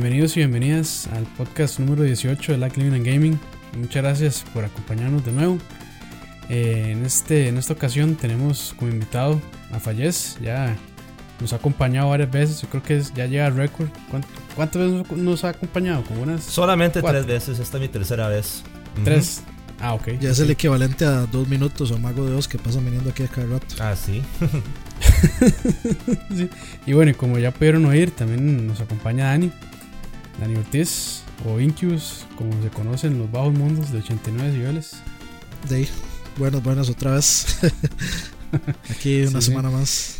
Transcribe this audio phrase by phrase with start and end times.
[0.00, 3.40] Bienvenidos y bienvenidas al podcast número 18 de Like Living and Gaming.
[3.76, 5.58] Muchas gracias por acompañarnos de nuevo.
[6.48, 9.38] Eh, en, este, en esta ocasión tenemos como invitado
[9.70, 10.38] a Fallez.
[10.40, 10.74] Ya
[11.38, 12.62] nos ha acompañado varias veces.
[12.62, 13.88] Yo creo que ya llega al récord.
[14.56, 16.02] ¿Cuántas veces nos ha acompañado?
[16.04, 17.58] Como unas Solamente tres veces.
[17.58, 18.62] Esta es mi tercera vez.
[19.04, 19.42] Tres.
[19.80, 20.12] Ah, ok.
[20.18, 23.24] Ya es el equivalente a dos minutos o Mago de Dios que pasan viniendo aquí
[23.24, 23.74] a cada rato.
[23.78, 24.22] Ah, sí.
[26.34, 26.48] sí.
[26.86, 29.52] Y bueno, y como ya pudieron oír, también nos acompaña Dani.
[30.40, 35.02] Dani Ortiz o Incubus, como se conocen los bajos mundos de 89 niveles.
[35.68, 35.88] De ahí.
[36.38, 37.58] Buenas, buenas otra vez.
[38.90, 40.18] Aquí una semana más.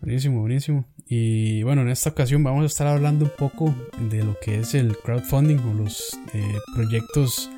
[0.00, 0.84] Buenísimo, buenísimo.
[1.06, 3.74] Y bueno, en esta ocasión vamos a estar hablando un poco
[4.10, 7.50] de lo que es el crowdfunding o los eh, proyectos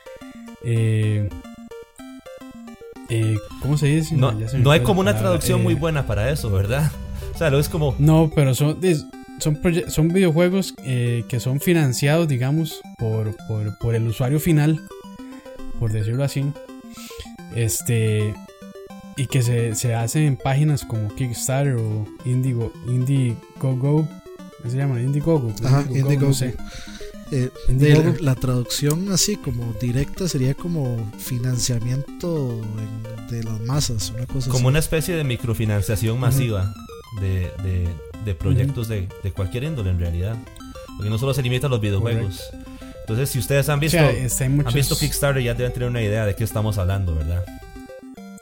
[0.65, 1.29] eh,
[3.11, 4.17] eh, ¿Cómo se dice?
[4.17, 6.91] No, no hay como una traducción muy buena para eso, ¿verdad?
[7.35, 7.97] O sea, lo es como...
[7.99, 8.79] No, pero son,
[9.39, 14.81] son, son videojuegos que son financiados, digamos, por, por, por, el usuario final,
[15.79, 16.45] por decirlo así.
[17.55, 18.35] Este...
[19.17, 24.09] Y que se, se hacen en páginas como Kickstarter o Indigo, Indiegogo.
[24.61, 25.01] ¿Qué se llama?
[25.01, 25.53] Indiegogo.
[25.63, 26.29] Ajá, Indiegogo.
[26.29, 26.57] No sé.
[27.31, 32.61] Eh, de la, traducción así como directa sería como financiamiento
[33.31, 36.73] de las masas, una cosa Como una especie de microfinanciación masiva
[37.21, 37.89] de, de,
[38.33, 40.37] proyectos de, de, cualquier índole en realidad.
[40.97, 42.41] Porque no solo se limita a los videojuegos.
[43.01, 46.45] Entonces, si ustedes han visto, han visto Kickstarter, ya deben tener una idea de qué
[46.45, 47.45] estamos hablando, ¿verdad?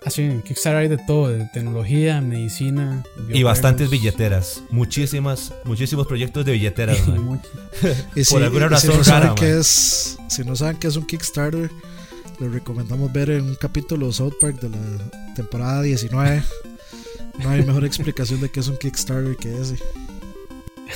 [0.05, 3.02] Así, en Kickstarter hay de todo, de tecnología, medicina.
[3.28, 4.62] Y bastantes billeteras.
[4.70, 6.98] Muchísimas, muchísimos proyectos de billeteras.
[8.30, 11.70] Por alguna razón si no, saben qué es, si no saben qué es un Kickstarter,
[12.39, 16.42] les recomendamos ver en un capítulo de South Park de la temporada 19.
[17.39, 19.77] No hay mejor explicación de qué es un Kickstarter que ese.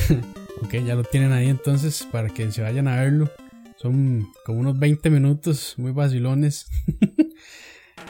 [0.63, 3.31] ok, ya lo tienen ahí entonces para que se vayan a verlo.
[3.77, 6.67] Son como unos 20 minutos muy vacilones.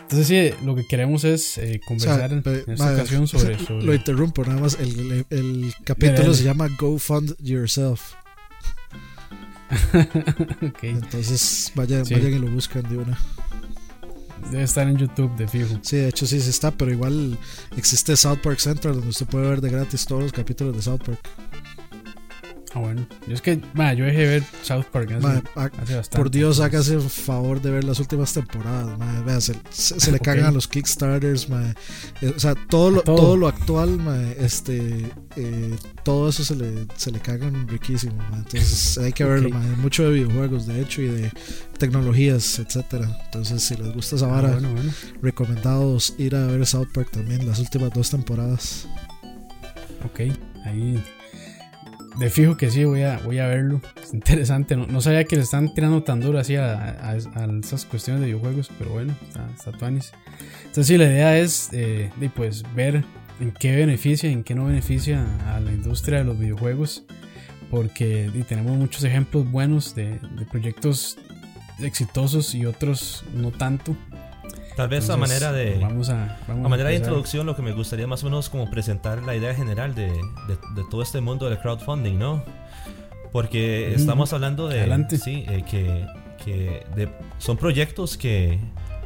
[0.03, 4.61] Entonces sí, lo que queremos es eh, conversar en, esta ocasión sobre, Lo interrumpo, nada
[4.61, 4.79] más.
[4.79, 8.15] El, el, capítulo se llama Go Fund Yourself.
[10.63, 10.91] okay.
[10.91, 13.19] Entonces vayan, vayan y lo buscan de una.
[14.51, 15.79] Debe estar en YouTube de fijo.
[15.83, 17.39] Sí, de hecho sí se está, pero igual
[17.77, 21.03] existe South Park Central donde usted puede ver de gratis todos los capítulos de South
[21.05, 21.19] Park.
[22.77, 23.07] Ah, bueno.
[23.27, 26.09] Yo es que, yo dejé de ver South Park hace, bastante.
[26.15, 28.99] Por Dios, hágase el favor de ver las últimas temporadas.
[29.25, 31.49] Vea, se, le cagan a los Kickstarters.
[32.21, 33.35] Eh, o sea, todo lo, todo.
[33.39, 33.99] lo actual,
[34.39, 38.23] este, eh, todo eso se le, se le cagan riquísimo.
[38.35, 39.49] Entonces hay que verlo.
[39.79, 41.33] mucho de videojuegos, de hecho, y de
[41.79, 43.09] tecnologías, etcétera.
[43.25, 44.59] Entonces, si les gusta esa ah, vara,
[45.23, 48.87] recomendados ir a ver South Park también, las últimas dos temporadas.
[50.05, 50.21] Ok,
[50.67, 51.03] ahí
[52.19, 53.81] de fijo que sí, voy a, voy a verlo.
[54.03, 54.77] Es interesante.
[54.77, 58.91] No, sabía que le están tirando tan duro así a, esas cuestiones de videojuegos, pero
[58.91, 63.05] bueno, está, está Entonces, sí, la idea es eh, pues, ver
[63.41, 67.05] en qué beneficia, en qué no beneficia a la industria de los videojuegos.
[67.71, 71.19] Porque tenemos muchos ejemplos buenos de, de proyectos
[71.81, 73.97] exitosos y otros no tanto.
[74.77, 75.79] Tal vez a manera de.
[75.81, 79.35] Vamos a, manera de introducción, lo que me gustaría más o menos como presentar la
[79.35, 82.45] idea general de, de, todo este mundo del crowdfunding, ¿no?
[83.33, 84.81] Porque estamos hablando de.
[84.81, 85.17] Adelante.
[85.17, 86.07] Sí, eh, que,
[86.45, 88.59] que son proyectos que,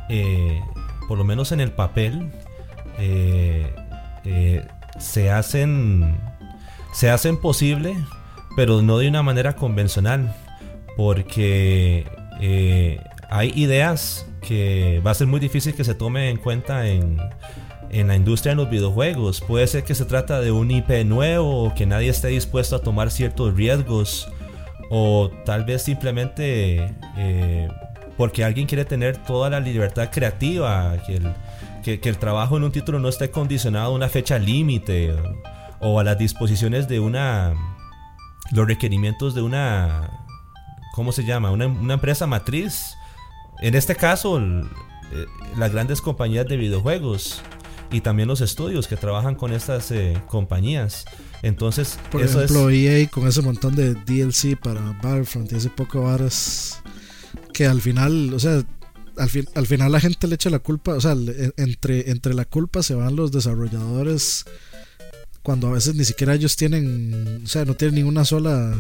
[0.08, 0.60] eh,
[1.06, 2.32] por lo menos en el papel,
[2.98, 4.66] eh,
[4.98, 6.16] se hacen.
[6.92, 7.94] Se hacen posible,
[8.56, 10.34] pero no de una manera convencional.
[10.96, 12.06] Porque
[13.30, 17.18] hay ideas que va a ser muy difícil que se tome en cuenta en,
[17.90, 19.40] en la industria de los videojuegos.
[19.40, 22.80] Puede ser que se trata de un IP nuevo o que nadie esté dispuesto a
[22.80, 24.28] tomar ciertos riesgos
[24.90, 27.68] o tal vez simplemente eh,
[28.16, 31.32] porque alguien quiere tener toda la libertad creativa, que el,
[31.82, 35.14] que, el trabajo en un título no esté condicionado a una fecha límite
[35.80, 37.54] o, a las disposiciones de una...
[38.52, 40.26] los requerimientos de una...
[40.92, 41.50] ¿Cómo se llama?
[41.50, 42.96] Una, una empresa matriz
[43.60, 45.26] en este caso, eh,
[45.56, 47.42] las grandes compañías de videojuegos
[47.90, 51.04] y también los estudios que trabajan con estas eh, compañías.
[51.42, 56.82] Entonces, por ejemplo, EA con ese montón de DLC para Battlefront y ese poco varas
[57.52, 58.62] que al final, o sea,
[59.16, 61.16] al, al final la gente le echa la culpa, o sea,
[61.56, 64.44] entre, entre la culpa se van los desarrolladores
[65.42, 68.76] cuando a veces ni siquiera ellos tienen, o sea, no tienen ninguna sola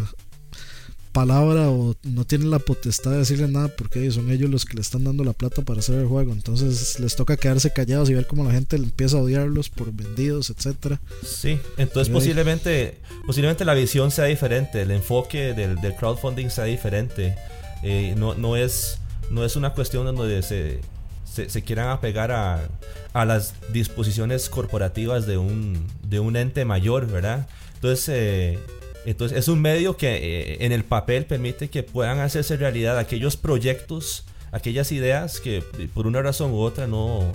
[1.12, 4.80] palabra o no tienen la potestad de decirle nada porque son ellos los que le
[4.80, 6.32] están dando la plata para hacer el juego.
[6.32, 10.50] Entonces les toca quedarse callados y ver cómo la gente empieza a odiarlos por vendidos,
[10.50, 11.00] etcétera.
[11.24, 17.34] Sí, entonces posiblemente, posiblemente la visión sea diferente, el enfoque del, crowdfunding sea diferente.
[17.82, 18.98] Eh, no, no, es,
[19.30, 20.80] no es una cuestión donde se,
[21.24, 22.68] se, quieran apegar a,
[23.12, 27.48] a, las disposiciones corporativas de un, de un ente mayor, ¿verdad?
[27.74, 28.58] Entonces, eh,
[29.06, 33.36] entonces es un medio que eh, en el papel permite que puedan hacerse realidad aquellos
[33.36, 35.62] proyectos, aquellas ideas que
[35.94, 37.30] por una razón u otra no,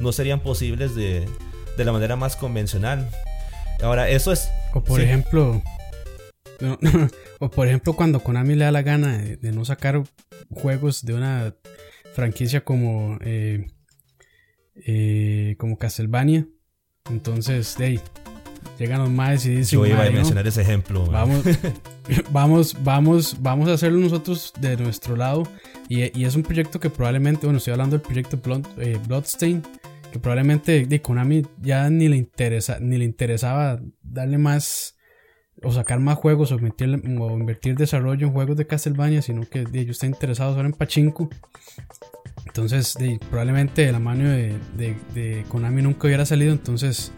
[0.00, 1.26] no serían posibles de,
[1.76, 3.08] de la manera más convencional.
[3.82, 4.50] Ahora, eso es...
[4.74, 5.62] O por ejemplo...
[7.40, 10.02] o por ejemplo cuando Konami le da la gana de, no sacar
[10.50, 11.54] juegos de una
[12.14, 13.66] franquicia como eh,
[14.74, 16.46] eh, como Castlevania
[17.10, 17.98] entonces de
[18.80, 19.78] llegan los maes y dicen.
[19.78, 21.06] Yo iba a mencionar ese ejemplo.
[21.06, 21.44] Vamos,
[22.32, 25.44] vamos, vamos, vamos a hacerlo nosotros de nuestro lado.
[25.88, 29.62] Y, es un proyecto que probablemente, bueno, estoy hablando del proyecto Blood, eh, Bloodstain,
[30.10, 34.96] que probablemente de Konami ya ni le interesa, ni le interesaba darle más
[35.62, 39.96] o sacar más juegos o, o invertir desarrollo en juegos de Castlevania, sino que ellos
[39.96, 41.28] están interesados ahora en Pachinko.
[42.46, 42.96] Entonces,
[43.28, 44.56] probablemente la mano de,
[45.14, 46.52] de, Konami nunca hubiera salido.
[46.52, 47.12] Entonces,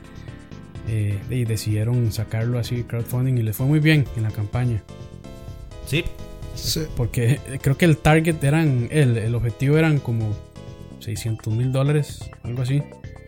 [0.88, 4.82] eh, y decidieron sacarlo así, crowdfunding, y les fue muy bien en la campaña.
[5.86, 6.04] Sí.
[6.96, 10.36] Porque creo que el target eran, el, el objetivo eran como
[11.00, 12.82] 600 mil dólares, algo así.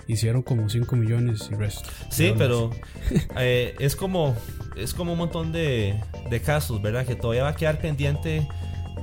[0.07, 1.89] Hicieron como 5 millones y resto.
[2.11, 2.71] Sí, pero
[3.39, 4.37] eh, es como
[4.77, 5.95] es como un montón de,
[6.29, 7.07] de casos, ¿verdad?
[7.07, 8.47] Que todavía va a quedar pendiente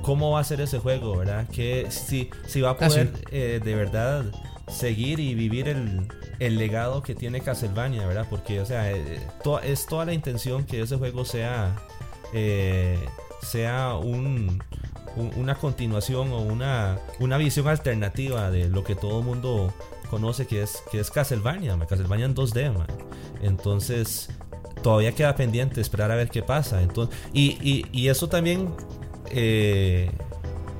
[0.02, 1.48] cómo va a ser ese juego, ¿verdad?
[1.48, 4.24] Que si, si va a ah, poder eh, de verdad
[4.72, 6.08] seguir y vivir el,
[6.38, 8.26] el legado que tiene Castlevania, ¿verdad?
[8.28, 9.20] Porque, o sea, eh,
[9.64, 11.76] es toda la intención que ese juego sea,
[12.32, 12.98] eh,
[13.42, 14.62] sea un,
[15.36, 19.72] una continuación o una, una visión alternativa de lo que todo el mundo
[20.10, 22.72] conoce que es, que es Castlevania, Castlevania en 2D,
[23.42, 24.28] Entonces,
[24.82, 26.82] todavía queda pendiente esperar a ver qué pasa.
[26.82, 28.74] Entonces, y, y, eso también
[29.30, 30.10] eh,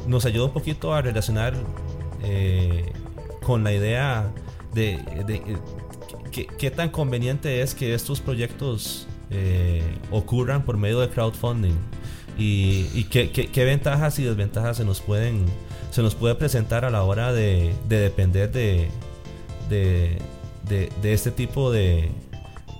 [0.06, 1.54] nos ayuda un poquito a relacionar
[3.44, 4.32] con la idea
[4.72, 5.42] de, de,
[6.30, 11.76] qué tan conveniente es que estos proyectos eh, ocurran por medio de crowdfunding.
[12.36, 15.44] Y, y qué, qué, ventajas y desventajas se nos pueden
[15.90, 18.88] se nos puede presentar a la hora de, de depender de,
[19.68, 20.18] de,
[20.66, 22.10] de, este tipo de e,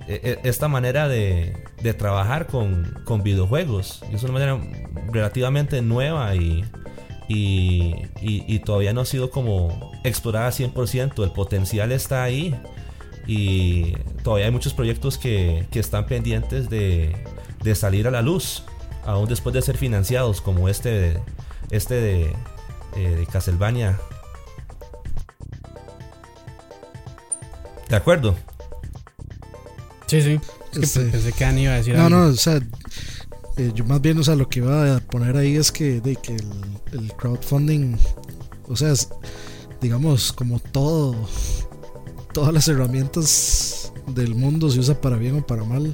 [0.07, 4.03] e, esta manera de, de trabajar con, con videojuegos.
[4.11, 4.59] Y es una manera
[5.11, 6.65] relativamente nueva y,
[7.27, 11.23] y, y, todavía no ha sido como explorada 100%.
[11.23, 12.55] El potencial está ahí
[13.27, 17.15] y todavía hay muchos proyectos que, que están pendientes de,
[17.63, 18.63] de, salir a la luz,
[19.05, 21.19] aún después de ser financiados, como este,
[21.71, 22.35] este de,
[22.95, 23.99] eh, de Castlevania.
[27.89, 28.35] ¿De acuerdo?
[30.07, 30.39] Sí, sí.
[30.73, 32.59] Es que este, pensé que iba a decir No, no, o sea,
[33.57, 36.15] eh, yo más bien, o sea, lo que iba a poner ahí es que, de,
[36.15, 36.35] que
[36.91, 37.97] el, crowdfunding,
[38.67, 38.93] o sea,
[39.83, 41.13] digamos, como todo,
[42.33, 45.93] todas las herramientas del mundo se usa para bien o para mal.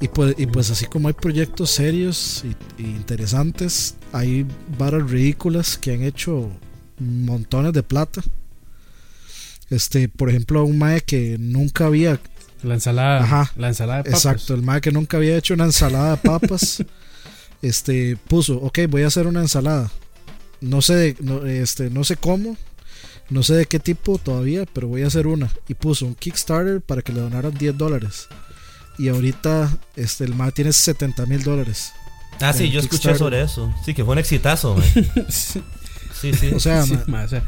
[0.00, 2.44] Y pues, y pues así como hay proyectos serios
[2.78, 4.46] y, interesantes, hay
[4.78, 6.50] varas ridículas que han hecho
[6.98, 8.22] montones de plata.
[9.68, 12.18] Este, por ejemplo, un mae que nunca había
[12.62, 13.22] la ensalada.
[13.22, 13.52] Ajá.
[13.56, 14.24] La ensalada de papas.
[14.24, 16.82] Exacto, el mae que nunca había hecho una ensalada de papas.
[17.62, 19.90] este puso, ok, voy a hacer una ensalada.
[20.62, 22.56] No sé, no, este, no sé cómo,
[23.30, 25.50] no sé de qué tipo todavía, pero voy a hacer una.
[25.68, 28.28] Y puso un Kickstarter para que le donaran 10 dólares.
[28.98, 31.92] Y ahorita este, el mae tiene 70 mil dólares.
[32.40, 33.72] Ah, sí, yo escuché sobre eso.
[33.84, 34.76] Sí, que fue un exitazo.
[35.28, 36.50] sí, sí.
[36.54, 37.44] O sea, sí, o sea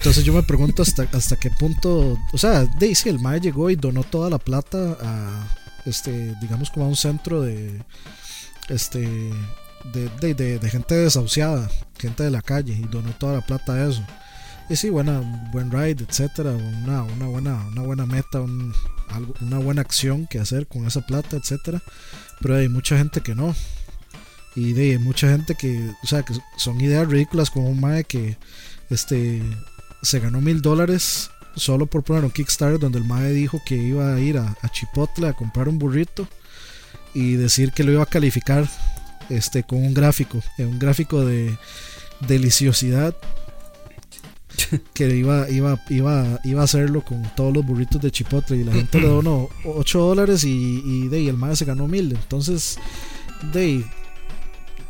[0.00, 3.76] entonces yo me pregunto hasta, hasta qué punto, o sea, Daisy, el MAE llegó y
[3.76, 5.46] donó toda la plata a,
[5.84, 7.82] este, digamos como a un centro de,
[8.70, 9.30] este,
[9.92, 14.02] de, de, gente desahuciada, gente de la calle, y donó toda la plata a eso.
[14.70, 20.28] Y sí, buena, buen ride, etcétera, una, una, buena, una buena meta, una buena acción
[20.28, 21.82] que hacer con esa plata, etcétera.
[22.40, 23.52] Pero hay mucha gente que no.
[24.54, 28.36] Y de, mucha gente que, o sea, que son ideas ridículas como un mae que
[28.90, 29.42] este
[30.02, 34.14] se ganó mil dólares solo por poner un Kickstarter donde el MAE dijo que iba
[34.14, 36.28] a ir a, Chipotle a comprar un burrito
[37.12, 38.68] y decir que lo iba a calificar
[39.30, 41.58] este, con un gráfico, un gráfico de
[42.20, 43.16] deliciosidad
[44.94, 48.72] que iba, iba, iba, iba a hacerlo con todos los burritos de Chipotle y la
[48.72, 52.12] gente le donó 8 dólares y, y, de, y el MAE se ganó mil.
[52.12, 52.78] Entonces,
[53.52, 53.84] de,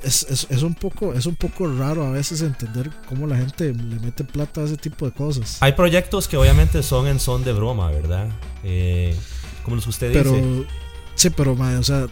[0.03, 3.73] es, es, es, un poco, es un poco raro a veces entender cómo la gente
[3.73, 5.59] le mete plata a ese tipo de cosas.
[5.61, 8.29] Hay proyectos que obviamente son en son de broma, ¿verdad?
[8.65, 9.15] Eh,
[9.63, 10.67] como los que usted pero, dice.
[11.15, 12.07] Sí, pero, madre, o sea,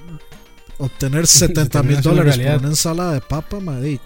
[0.78, 4.00] obtener 70 mil dólares por una ensalada de papa, madre.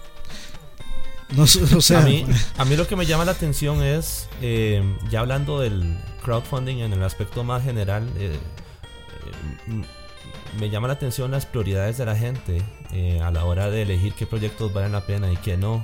[1.35, 2.25] No, o sea, a, mí,
[2.57, 6.93] a mí lo que me llama la atención es, eh, ya hablando del crowdfunding en
[6.93, 8.37] el aspecto más general, eh,
[9.67, 9.83] eh,
[10.59, 12.61] me llama la atención las prioridades de la gente
[13.23, 15.83] a la hora de elegir qué proyectos valen la pena y qué no.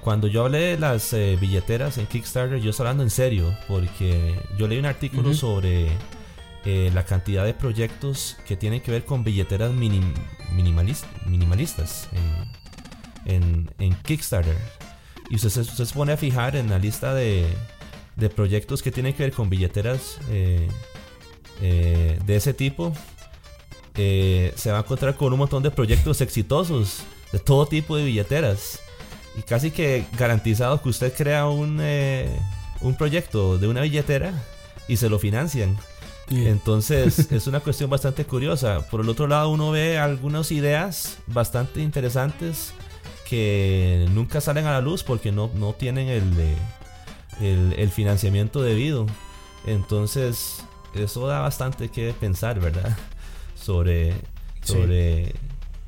[0.00, 4.66] Cuando yo hablé de las billeteras en Kickstarter, yo estoy hablando en serio, porque yo
[4.66, 5.86] leí un artículo sobre
[6.64, 12.61] la cantidad de proyectos que tienen que ver con billeteras minimalistas en,
[14.04, 14.56] Kickstarter.
[15.30, 17.46] Y usted se, pone a fijar en la lista de,
[18.16, 20.68] de proyectos que tienen que ver con billeteras eh,
[21.60, 22.92] eh, de ese tipo.
[23.94, 27.02] Eh, se va a encontrar con un montón de proyectos exitosos
[27.32, 28.80] de todo tipo de billeteras.
[29.36, 31.80] Y casi que garantizado que usted crea un,
[32.82, 34.34] un proyecto de una billetera
[34.88, 35.78] y se lo financian.
[36.30, 38.86] Entonces es una cuestión bastante curiosa.
[38.90, 42.74] Por el otro lado uno ve algunas ideas bastante interesantes
[43.32, 46.54] que nunca salen a la luz porque no, no tienen el,
[47.40, 49.06] el, financiamiento debido.
[49.66, 50.62] Entonces,
[50.94, 52.94] eso da bastante que pensar, ¿verdad?
[53.54, 54.12] Sobre,
[54.62, 55.32] sobre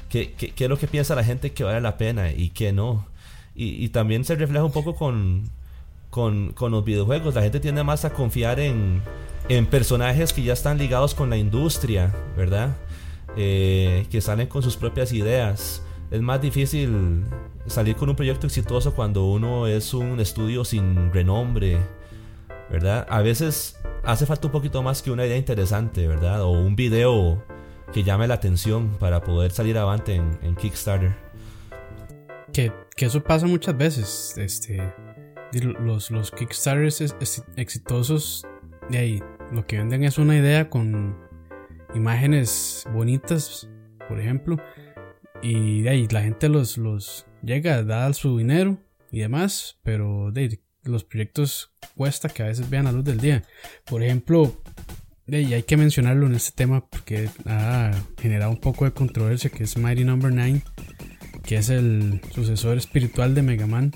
[0.08, 3.06] qué, qué, es lo que piensa la gente que vale la pena y qué no.
[3.54, 5.50] Y, también se refleja un poco con,
[6.08, 7.34] con, con, los videojuegos.
[7.34, 9.02] La gente tiende más a confiar en,
[9.50, 12.74] en personajes que ya están ligados con la industria, ¿verdad?
[13.36, 15.83] Eh, que salen con sus propias ideas
[16.14, 17.24] es más difícil
[17.66, 21.76] salir con un proyecto exitoso cuando uno es un estudio sin renombre,
[22.70, 23.04] ¿verdad?
[23.10, 26.42] A veces hace falta un poquito más que una idea interesante, ¿verdad?
[26.42, 27.44] O un video
[27.92, 31.16] que llame la atención para poder salir adelante en, Kickstarter.
[32.52, 34.34] Que, eso pasa muchas veces.
[34.38, 34.94] Este,
[35.52, 37.04] los, los Kickstarters
[37.56, 38.46] exitosos,
[38.88, 41.16] de ahí, lo que venden es una idea con
[41.92, 43.68] imágenes bonitas,
[44.08, 44.58] por ejemplo
[45.42, 48.78] y de ahí la gente los, los llega, da su dinero
[49.10, 53.42] y demás, pero de los proyectos cuesta que a veces vean la luz del día.
[53.84, 54.60] Por ejemplo,
[55.26, 59.50] de ahí hay que mencionarlo en este tema porque ha generado un poco de controversia
[59.50, 60.42] que es Mighty Number no.
[60.42, 60.62] 9,
[61.44, 63.92] que es el sucesor espiritual de Mega Man.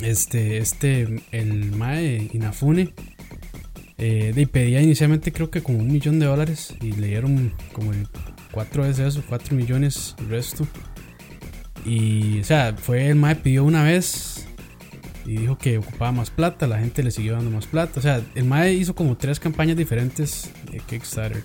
[0.00, 2.94] Este, este, el Mae Inafune,
[3.98, 7.92] eh, de, pedía inicialmente creo que como un millón de dólares y le dieron como
[7.92, 8.06] el
[8.50, 10.66] cuatro veces eso, 4 millones el resto.
[11.84, 14.46] Y, o sea, fue el MAE pidió una vez
[15.24, 18.00] y dijo que ocupaba más plata, la gente le siguió dando más plata.
[18.00, 21.42] O sea, el MAE hizo como tres campañas diferentes de Kickstarter.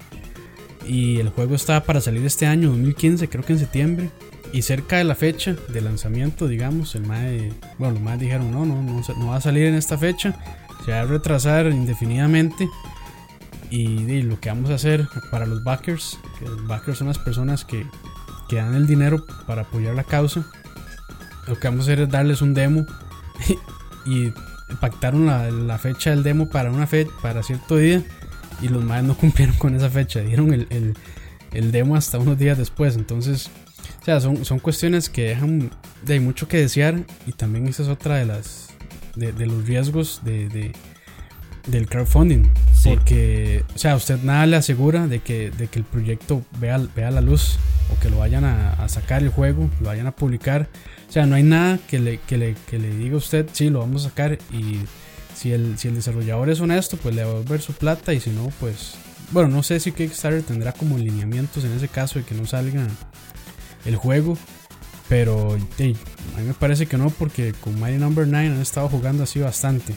[0.87, 4.09] Y el juego estaba para salir este año, 2015, creo que en septiembre.
[4.53, 8.65] Y cerca de la fecha de lanzamiento, digamos, el MAE, bueno, los MAE dijeron, no,
[8.65, 10.39] no, no, no va a salir en esta fecha,
[10.85, 12.69] se va a retrasar indefinidamente.
[13.75, 17.65] Y, lo que vamos a hacer para los backers, que los backers son las personas
[17.65, 17.85] que,
[18.47, 20.45] que dan el dinero para apoyar la causa,
[21.45, 22.85] lo que vamos a hacer es darles un demo
[24.05, 24.31] y,
[24.79, 28.03] pactaron la, la, fecha del demo para una fecha, para cierto día
[28.61, 30.95] y los madres no cumplieron con esa fecha, dieron el, el,
[31.51, 33.51] el, demo hasta unos días después, entonces,
[34.01, 35.69] o sea, son, son cuestiones que dejan
[36.03, 38.69] de mucho que desear y también esa es otra de las
[39.15, 40.71] de, los riesgos de,
[41.67, 42.49] del crowdfunding.
[42.83, 47.09] Porque, o sea, usted nada le asegura de que, de que el proyecto vea, vea
[47.09, 47.57] la luz
[47.91, 50.67] o que lo vayan a, sacar el juego, lo vayan a publicar.
[51.09, 53.69] O sea, no hay nada que le, que le, que le diga a usted, sí,
[53.69, 54.79] lo vamos a sacar y
[55.35, 58.19] si el, si el desarrollador es honesto, pues le va a devolver su plata y
[58.19, 58.95] si no, pues...
[59.31, 62.85] Bueno, no sé si Kickstarter tendrá como lineamientos en ese caso de que no salga
[63.85, 64.37] el juego.
[65.09, 65.95] Pero a mí
[66.45, 69.93] me parece que no, porque con Mighty Number 9 han estado jugando así bastante.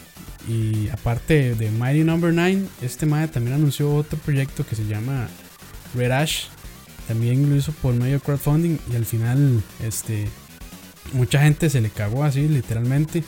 [0.49, 5.29] Y aparte de Mighty Number 9, este MAE también anunció otro proyecto que se llama
[5.95, 6.47] Red Ash.
[7.07, 10.27] También lo hizo por medio de crowdfunding y al final este,
[11.13, 13.25] mucha gente se le cagó así literalmente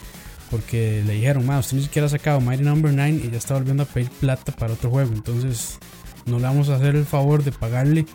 [0.50, 3.54] porque le dijeron, ma, usted ni siquiera ha sacado Mighty Number 9 y ya está
[3.54, 5.12] volviendo a pedir plata para otro juego.
[5.12, 5.78] Entonces
[6.24, 8.06] no le vamos a hacer el favor de pagarle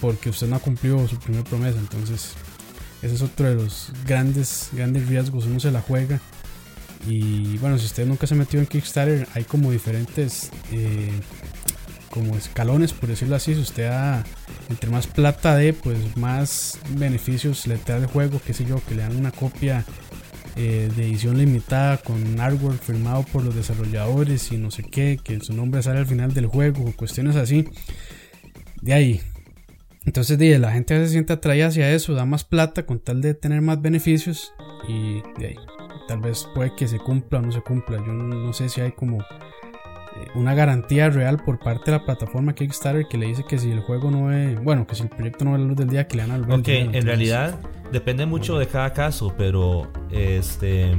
[0.00, 1.78] porque usted no ha cumplido su primera promesa.
[1.78, 2.34] Entonces
[3.02, 5.44] ese es otro de los grandes, grandes riesgos.
[5.46, 6.20] Uno se la juega
[7.06, 11.10] y bueno, si usted nunca se ha metido en Kickstarter, hay como diferentes eh,
[12.10, 13.54] como escalones, por decirlo así.
[13.54, 14.24] Si usted da
[14.70, 18.94] entre más plata de, pues más beneficios le trae el juego, qué sé yo, que
[18.94, 19.84] le dan una copia
[20.56, 25.40] eh, de edición limitada con artwork firmado por los desarrolladores y no sé qué, que
[25.40, 27.68] su nombre sale al final del juego, cuestiones así.
[28.80, 29.20] De ahí,
[30.06, 33.34] Entonces, di, la gente se siente atraída hacia eso, da más plata con tal de
[33.34, 34.52] tener más beneficios
[34.86, 35.56] y de ahí,
[36.06, 37.98] tal vez puede que se cumpla o no se cumpla.
[37.98, 42.54] Yo no sé si hay como eh, una garantía real por parte de la plataforma
[42.54, 45.44] Kickstarter que le dice que si el juego no es, bueno, que si el proyecto
[45.44, 47.58] no ve la luz del día, que le dan al Ok, en realidad
[47.92, 50.92] depende mucho de cada caso, pero este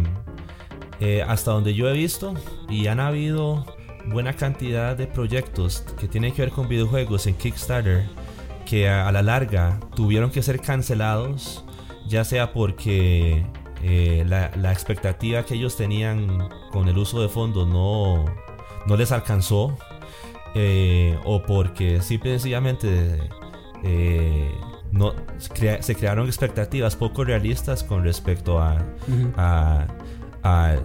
[0.99, 2.33] eh, hasta donde yo he visto
[2.69, 3.65] y han habido
[4.07, 8.05] buena cantidad de proyectos que tienen que ver con videojuegos en Kickstarter
[8.65, 11.63] que a, la larga tuvieron que ser cancelados,
[12.07, 13.45] ya sea porque
[13.87, 18.25] eh, la, la expectativa que ellos tenían con el uso de fondos no
[18.87, 19.77] no les alcanzó
[20.53, 23.19] eh, o porque simple y sencillamente
[23.83, 24.51] eh,
[24.91, 28.81] no, se, crearon expectativas poco realistas con respecto a,
[29.37, 30.75] a,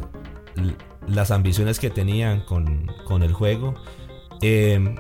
[1.07, 3.75] las ambiciones que tenían con, el juego.
[4.43, 4.97] Em,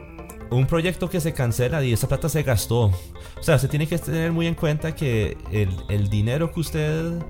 [0.51, 2.85] un proyecto que se cancela y esa plata se gastó.
[2.85, 7.21] O sea, se tiene que tener muy en cuenta que el, dinero que usted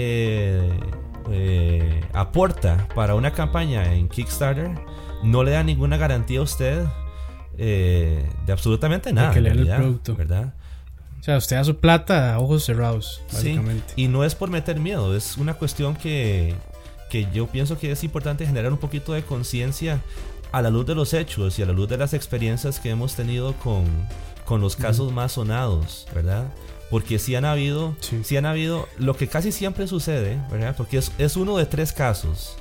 [0.00, 4.70] eh, aporta para una campaña en Kickstarter
[5.22, 6.84] no le da ninguna garantía a usted
[7.56, 9.32] eh, de absolutamente nada.
[9.32, 10.16] que le el producto.
[10.16, 10.54] ¿Verdad?
[11.20, 13.92] O sea, usted da su plata a ojos cerrados, básicamente.
[13.96, 16.54] y no es por meter miedo, es una cuestión que,
[17.10, 20.00] que yo pienso que es importante generar un poquito de conciencia
[20.52, 23.16] a la luz de los hechos y a la luz de las experiencias que hemos
[23.16, 23.84] tenido con,
[24.44, 26.44] con los casos más sonados, ¿verdad?
[26.90, 28.36] Porque si han habido, sí.
[28.36, 30.74] han habido, lo que casi siempre sucede, ¿verdad?
[30.76, 32.56] Porque es, es uno de tres casos.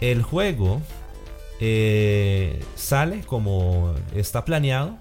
[0.00, 0.80] El juego
[1.60, 4.96] eh, sale como está planeado.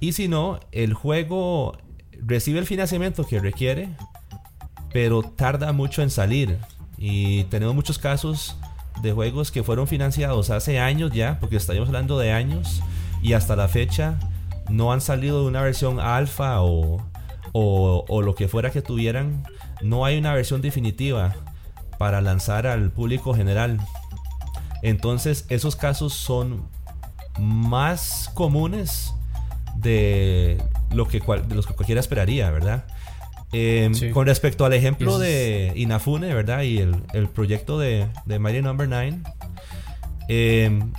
[0.00, 1.76] Y si no, el juego
[2.12, 3.90] recibe el financiamiento que requiere,
[4.92, 6.58] pero tarda mucho en salir.
[6.96, 8.56] Y tenemos muchos casos
[9.02, 12.82] de juegos que fueron financiados hace años ya, porque estamos hablando de años,
[13.22, 14.18] y hasta la fecha
[14.68, 17.04] no han salido de una versión alfa o,
[17.52, 19.44] o lo que fuera que tuvieran.
[19.82, 21.34] No hay una versión definitiva
[21.98, 23.80] para lanzar al público general.
[24.82, 26.68] Entonces esos casos son
[27.38, 29.14] más comunes
[29.76, 30.62] de
[30.92, 32.84] lo que, de los que cualquiera esperaría, ¿verdad?
[33.52, 36.62] Em, con respecto al ejemplo de Inafune, ¿verdad?
[36.62, 38.96] Y el, proyecto de, de Mighty Number no.
[38.96, 39.20] 9,
[40.28, 40.92] em,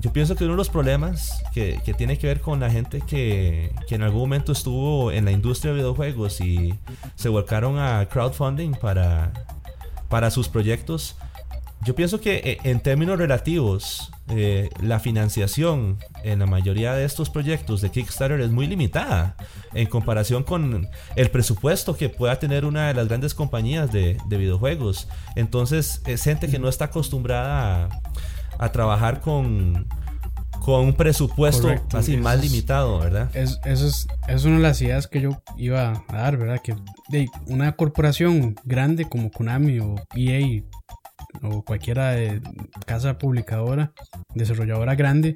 [0.00, 3.72] yo pienso que uno de los problemas que, tiene que ver con la gente que,
[3.88, 6.74] que, en algún momento estuvo en la industria de videojuegos y
[7.14, 9.32] se volcaron a crowdfunding para,
[10.08, 11.16] para sus proyectos,
[11.84, 17.30] yo pienso que eh, en términos relativos, eh, la financiación en la mayoría de estos
[17.30, 19.36] proyectos de Kickstarter es muy limitada
[19.72, 25.08] en comparación con el presupuesto que pueda tener una de las grandes compañías de, videojuegos.
[25.36, 27.88] Entonces es gente que no está acostumbrada
[28.58, 29.86] a, trabajar con,
[30.64, 33.30] con un presupuesto así más limitado, ¿verdad?
[33.34, 36.60] Es, eso es, es, una de las ideas que yo iba a dar, ¿verdad?
[36.62, 36.74] Que
[37.08, 40.62] de una corporación grande como Konami o EA
[41.42, 42.40] o cualquiera de
[42.86, 43.92] casa publicadora,
[44.34, 45.34] desarrolladora grande,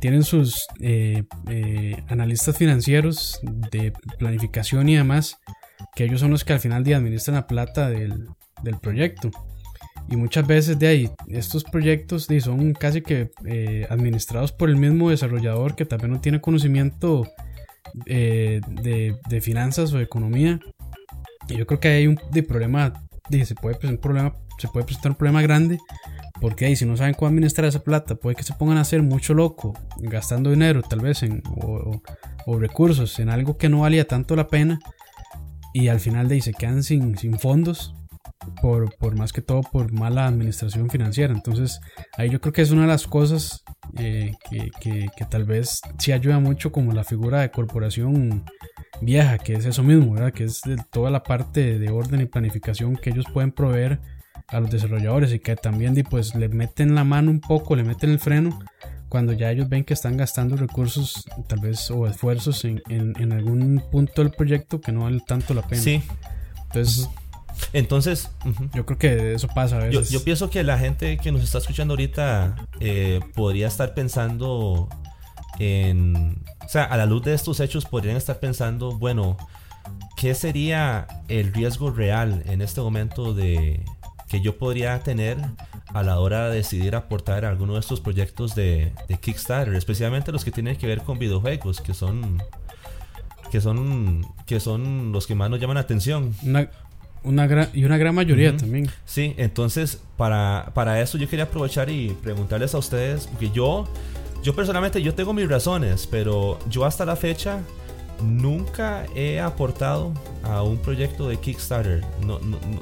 [0.00, 5.38] tienen sus eh, eh, analistas financieros de planificación y demás,
[5.94, 8.28] que ellos son los que al final día administran la plata del,
[8.80, 9.30] proyecto.
[10.08, 15.10] Y muchas veces de ahí, estos proyectos son casi que eh, administrados por el mismo
[15.10, 17.26] desarrollador que también no tiene conocimiento
[18.04, 18.60] de,
[19.28, 20.60] de, finanzas o de economía.
[21.48, 22.92] Y yo creo que hay un de problema,
[23.30, 25.78] se puede presentar un problema se puede presentar un problema grande
[26.40, 29.02] porque ahí si no saben cómo administrar esa plata puede que se pongan a hacer
[29.02, 32.00] mucho loco gastando dinero tal vez en o,
[32.58, 34.78] recursos en algo que no valía tanto la pena
[35.72, 37.94] y al final de ahí se quedan sin, sin fondos
[38.60, 41.80] por, por, más que todo por mala administración financiera entonces
[42.16, 43.64] ahí yo creo que es una de las cosas
[43.98, 48.44] eh, que, que, que, tal vez sí ayuda mucho como la figura de corporación
[49.00, 50.32] vieja que es eso mismo ¿verdad?
[50.32, 54.00] que es de toda la parte de orden y planificación que ellos pueden proveer
[54.48, 58.10] a los desarrolladores y que también pues le meten la mano un poco, le meten
[58.10, 58.58] el freno
[59.08, 63.82] cuando ya ellos ven que están gastando recursos tal vez o esfuerzos en, en, algún
[63.90, 65.82] punto del proyecto que no vale tanto la pena.
[65.82, 66.02] Sí.
[66.64, 67.08] Entonces...
[67.72, 68.30] Entonces,
[68.74, 70.10] yo creo que eso pasa a veces.
[70.10, 74.88] Yo, pienso que la gente que nos está escuchando ahorita eh, podría estar pensando
[75.58, 76.42] en.
[76.64, 79.36] O sea, a la luz de estos hechos, podrían estar pensando, bueno,
[80.16, 83.84] ¿qué sería el riesgo real en este momento de,
[84.28, 85.38] que yo podría tener
[85.94, 90.44] a la hora de decidir aportar a alguno de estos proyectos de, Kickstarter, especialmente los
[90.44, 92.42] que tienen que ver con videojuegos, que son
[93.50, 96.34] que son que son los que más nos llaman la atención.
[96.42, 96.68] Una,
[97.26, 98.88] una gran, y una gran mayoría también.
[99.04, 103.86] Sí, entonces para, para eso yo quería aprovechar y preguntarles a ustedes, porque yo,
[104.42, 107.60] yo personalmente yo tengo mis razones, pero yo hasta la fecha
[108.22, 110.12] nunca he aportado
[110.42, 112.04] a un proyecto de Kickstarter.
[112.24, 112.38] No,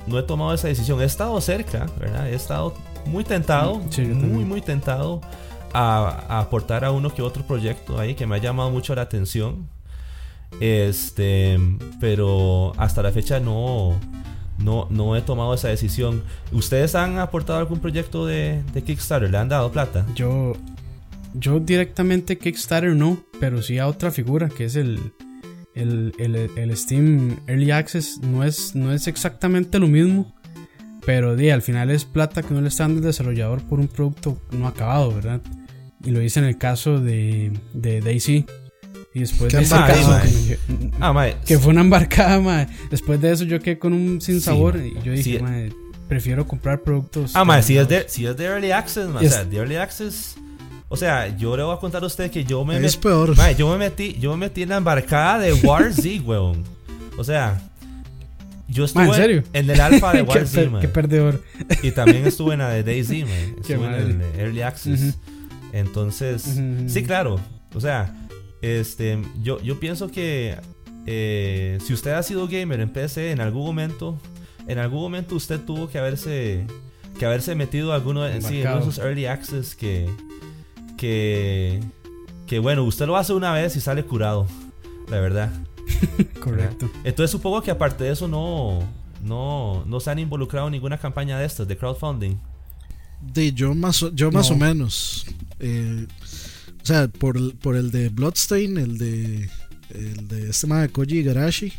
[0.07, 1.00] no, he tomado esa decisión.
[1.00, 2.28] He estado cerca, ¿verdad?
[2.28, 2.74] He estado
[3.07, 5.20] muy tentado, muy, muy tentado
[5.72, 9.68] a, aportar a uno que otro proyecto ahí que me ha llamado mucho la atención.
[10.61, 11.59] Este,
[12.00, 13.98] pero hasta la fecha no,
[14.59, 16.23] no, no he tomado esa decisión.
[16.53, 19.31] ¿Ustedes han aportado algún proyecto de, de Kickstarter?
[19.31, 20.07] ¿Le han dado plata?
[20.14, 20.55] Yo,
[21.35, 25.12] yo directamente Kickstarter no, pero sí a otra figura que es el,
[25.75, 28.21] el, Steam Early Access.
[28.23, 30.35] No es, no es exactamente lo mismo,
[31.05, 34.40] pero al final es plata que no le está dando el desarrollador por un producto
[34.53, 35.40] no acabado, ¿verdad?
[36.05, 38.47] Y lo hice en el caso de, de Daisy.
[39.14, 40.20] Y después de ese caso,
[41.00, 44.94] ah, que, fue una embarcada, después de eso yo quedé con un sin sabor y
[45.05, 45.40] yo dije,
[46.09, 47.31] prefiero comprar productos.
[47.35, 50.37] Ah, si es, de, si es de Early Access, o sea, de Early Access
[50.94, 53.35] o sea, yo le voy a contar a usted que yo me Es peor.
[53.57, 56.62] yo me metí, yo me metí en la embarcada de War Z, weón.
[57.18, 57.61] O sea,
[58.68, 59.42] yo estuve ¿en, serio?
[59.53, 61.42] en el alfa de War Z, Qué perdedor.
[61.83, 63.57] Y también estuve en la de Daisy, man.
[63.61, 65.18] Estuve en el Early Access.
[65.72, 67.40] Entonces, sí, claro.
[67.74, 68.14] O sea,
[68.64, 70.57] este, yo, yo pienso que
[71.07, 74.18] eh, si usted ha sido gamer en PC en algún momento,
[74.66, 76.66] en algún momento usted tuvo que haberse
[77.18, 80.09] que haberse metido alguno de, sí, en esos early access que
[80.96, 81.81] que,
[82.46, 84.46] que bueno, usted lo hace una vez y sale curado,
[85.09, 85.53] la verdad.
[86.40, 86.90] Correcto.
[87.05, 88.81] Entonces supongo que aparte de eso no,
[89.22, 92.37] no, no se han involucrado en ninguna campaña de estas, de crowdfunding.
[93.20, 95.27] De yo más, yo más o menos.
[95.59, 96.07] Eh,
[96.85, 99.49] o sea, por, por el de Bloodstain, el de,
[99.90, 101.73] el de este de Koji Garashi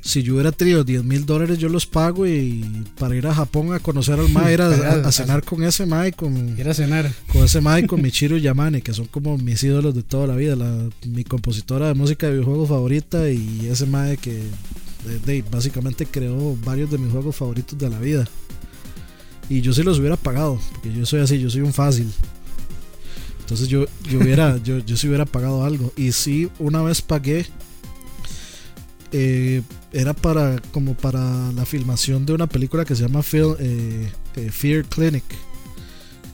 [0.00, 2.64] si yo hubiera tenido 10 mil dólares, yo los pago y
[2.98, 6.68] para ir a Japón a conocer al Mae, a, cenar con ese Mae, con, ir
[6.68, 7.12] a cenar.
[7.32, 10.56] con ese Mae, con Michiru Yamane, que son como mis ídolos de toda la vida,
[11.06, 14.42] mi compositora de música de videojuegos favorita y ese Mae que
[15.50, 18.26] básicamente creó varios de mis juegos favoritos de la vida.
[19.50, 22.12] Y yo sí los hubiera pagado, porque yo soy así, yo soy un fácil.
[23.48, 25.90] Entonces yo, yo hubiera, yo, yo sí hubiera pagado algo.
[25.96, 27.46] Y sí, una vez pagué
[29.10, 34.50] eh, era para como para la filmación de una película que se llama eh, eh,
[34.50, 35.24] Fear Clinic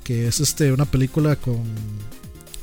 [0.02, 1.62] que es este una película con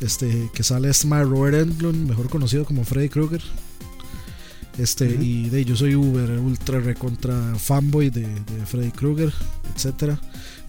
[0.01, 3.41] este que sale este Robert Englund mejor conocido como Freddy Krueger.
[4.77, 9.31] Este y de yo soy Uber ultra recontra fanboy de, de Freddy Krueger
[9.73, 10.19] etcétera.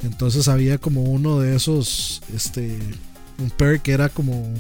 [0.05, 2.79] Entonces había como uno de esos este
[3.43, 4.53] un perk que era como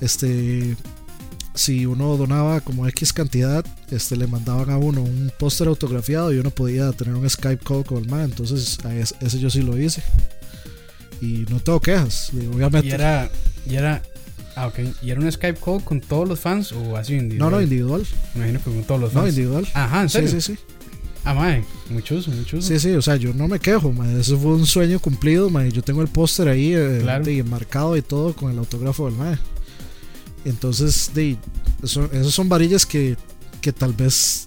[0.00, 0.76] este
[1.58, 6.38] si uno donaba como X cantidad, este, le mandaban a uno un póster autografiado y
[6.38, 8.22] uno podía tener un Skype call con el man.
[8.22, 8.78] Entonces,
[9.20, 10.02] ese, yo sí lo hice.
[11.20, 12.86] Y no tengo quejas, obviamente.
[12.86, 13.28] Y era,
[13.66, 14.02] y era,
[14.54, 14.78] ah, ok.
[15.02, 17.50] ¿Y era un Skype call con todos los fans o así individual?
[17.50, 18.06] No, no, individual.
[18.34, 19.24] Me imagino que con todos los fans.
[19.24, 19.66] No, individual.
[19.74, 20.30] Ajá, ¿en serio?
[20.30, 20.58] Sí, sí, sí.
[21.28, 24.18] Ah, mae, mucho mucho Sí, sí, o sea, yo no me quejo, mae.
[24.18, 25.70] Eso fue un sueño cumplido, mae.
[25.70, 29.38] Yo tengo el póster ahí eh, marcado y todo con el autógrafo del mae.
[30.46, 31.36] Entonces, de,
[31.82, 33.18] esas son varillas que,
[33.60, 34.46] que tal vez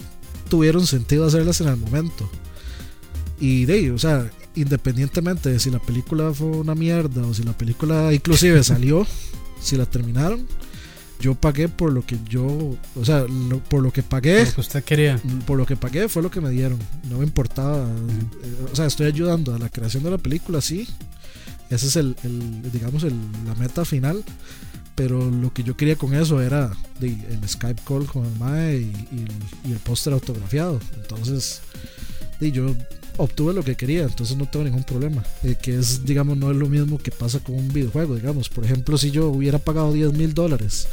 [0.50, 2.28] tuvieron sentido hacerlas en el momento.
[3.40, 7.56] Y de, o sea, independientemente de si la película fue una mierda o si la
[7.56, 9.06] película inclusive salió,
[9.62, 10.48] si la terminaron,
[11.22, 12.46] yo pagué por lo que yo,
[12.96, 13.26] o sea,
[13.70, 14.40] por lo que pagué.
[14.40, 15.22] Por lo que usted quería.
[15.46, 16.80] Por lo que pagué fue lo que me dieron.
[17.10, 17.86] No me importaba.
[17.86, 20.88] Eh, o sea, estoy ayudando a la creación de la película, sí.
[21.70, 23.14] Ese es el, el digamos, el,
[23.46, 24.24] la meta final
[24.96, 29.72] pero lo que yo quería con eso era el Skype call con el MAE y,
[29.72, 30.80] el póster autografiado.
[30.96, 31.62] Entonces,
[32.40, 32.76] yo
[33.18, 35.24] obtuve lo que quería, entonces no tengo ningún problema.
[35.44, 38.16] Eh, que es, digamos, no es lo mismo que pasa con un videojuego.
[38.16, 40.88] Digamos, por ejemplo, si yo hubiera pagado 10 mil dólares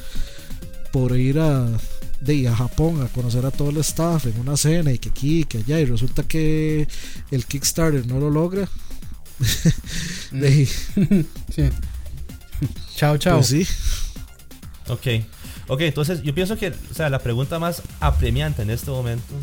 [0.93, 1.69] por ir a,
[2.21, 5.41] de, a Japón a conocer a todo el staff en una cena y que aquí
[5.41, 6.89] y que allá, y resulta que
[7.31, 8.69] el Kickstarter no lo logra.
[10.33, 10.67] de,
[11.55, 11.69] sí.
[12.97, 13.37] chao, chao.
[13.39, 13.67] Pues sí.
[14.89, 15.07] Ok.
[15.69, 19.35] Ok, entonces yo pienso que, o sea, la pregunta más apremiante en este momento,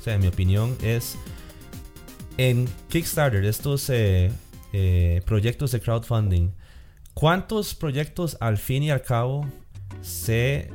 [0.00, 1.14] o sea, en mi opinión, es
[2.38, 4.30] en Kickstarter, estos eh,
[4.72, 6.52] eh, proyectos de crowdfunding,
[7.12, 9.46] ¿cuántos proyectos al fin y al cabo
[10.00, 10.70] se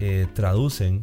[0.00, 1.02] eh, traducen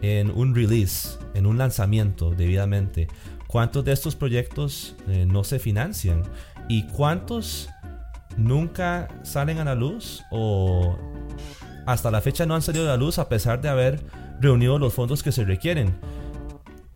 [0.00, 3.08] en un release, en un lanzamiento debidamente?
[3.48, 6.22] ¿Cuántos de estos proyectos no se financian?
[6.70, 7.68] ¿Y cuántos
[8.38, 10.96] nunca salen a la luz o
[11.84, 14.00] hasta la fecha no han salido a la luz a pesar de haber
[14.40, 15.94] reunido los fondos que se requieren.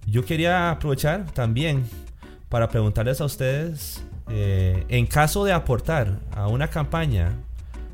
[0.07, 1.85] Yo quería aprovechar también
[2.49, 7.33] para preguntarles a ustedes, eh, en caso de aportar a una campaña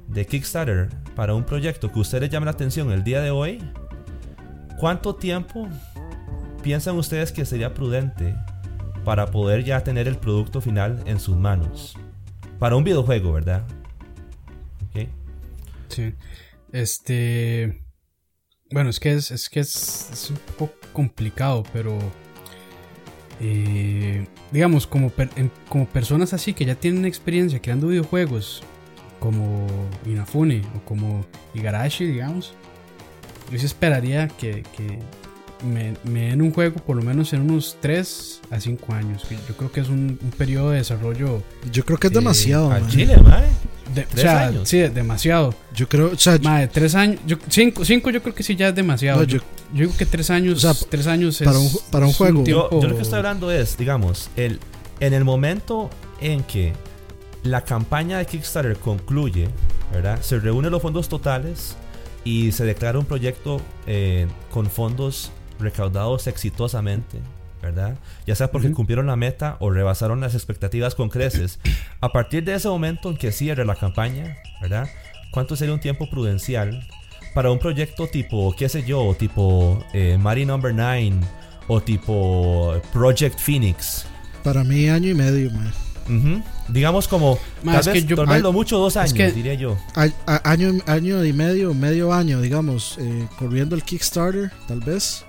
[0.09, 3.63] de Kickstarter para un proyecto que ustedes llamen la atención el día de hoy,
[4.79, 5.69] ¿cuánto tiempo
[6.63, 8.35] piensan ustedes que sería prudente
[9.05, 11.97] para poder ya tener el producto final en sus manos?
[12.59, 13.65] Para un videojuego, ¿verdad?
[15.93, 16.15] Sí.
[16.73, 17.85] Este.
[18.71, 21.99] Bueno, es que es, que es, un poco complicado, pero.
[23.45, 25.13] Eh, digamos, como,
[25.69, 28.63] como personas así que ya tienen experiencia creando videojuegos,
[29.19, 29.67] como
[30.07, 32.55] Inafune o como Igarashi, digamos,
[33.51, 34.63] yo sí esperaría que,
[35.65, 39.25] me, den un juego por lo menos en unos 3 a 5 años.
[39.49, 41.43] Yo creo que es un, periodo de desarrollo.
[41.73, 42.71] Yo creo que es demasiado.
[42.71, 43.17] A Chile,
[44.01, 44.69] o sea, años?
[44.69, 45.55] sí, demasiado.
[45.75, 48.75] Yo creo, o sea, madre, tres años, cinco, cinco yo creo que sí ya es
[48.75, 49.25] demasiado.
[49.25, 49.41] yo,
[49.73, 52.45] digo que tres años, o sea, tres años para un, para un juego.
[52.45, 54.61] yo, lo que estoy hablando es, digamos, el,
[55.01, 56.73] en el momento en que
[57.43, 59.49] la campaña de Kickstarter concluye,
[59.93, 60.21] ¿verdad?
[60.23, 61.77] Se reúnen los fondos totales
[62.25, 67.19] y se declara un proyecto eh, con fondos recaudados exitosamente,
[67.63, 67.97] ¿verdad?
[68.27, 71.61] Ya sea porque cumplieron la meta o rebasaron las expectativas con creces.
[72.01, 74.91] A partir de ese momento en que cierre la campaña, ¿verdad?
[75.31, 76.87] ¿Cuánto sería un tiempo prudencial
[77.35, 81.13] para un proyecto tipo, qué sé yo, tipo eh, Mari Number 9
[81.69, 84.05] o tipo Project Phoenix?
[84.43, 85.75] Para mí año y medio, más.
[86.69, 89.79] Digamos como tal vez, yo, mucho dos años, diría yo.
[90.27, 95.25] año, año y medio, medio año, digamos, eh, corriendo el Kickstarter, tal vez.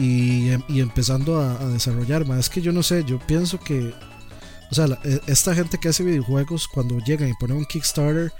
[0.00, 2.26] Y, em, empezando a, desarrollar.
[2.26, 3.92] Más es que yo no sé, yo pienso que.
[4.70, 8.32] O sea, e, esta gente que hace videojuegos, cuando llegan y ponen un Kickstarter,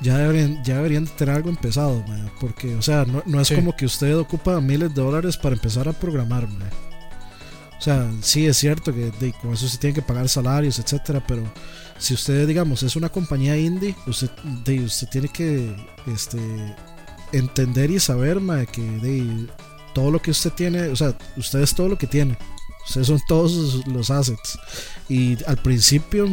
[0.00, 2.04] ya deberían, ya deberían tener algo empezado,
[2.40, 5.92] porque, o sea, no, es como que usted ocupa miles de dólares para empezar a
[5.92, 6.46] programar.
[7.78, 11.42] O sea, sí es cierto que con eso se tienen que pagar salarios, etcétera, pero
[11.98, 14.30] si usted, digamos, es una compañía indie, usted,
[14.84, 15.74] usted tiene que
[16.06, 16.38] este,
[17.32, 18.38] entender y saber
[18.72, 19.46] que de,
[19.96, 22.36] todo lo que usted tiene, o sea, usted es todo lo que tiene.
[22.86, 24.58] Ustedes son todos los assets.
[25.08, 26.26] Y al principio,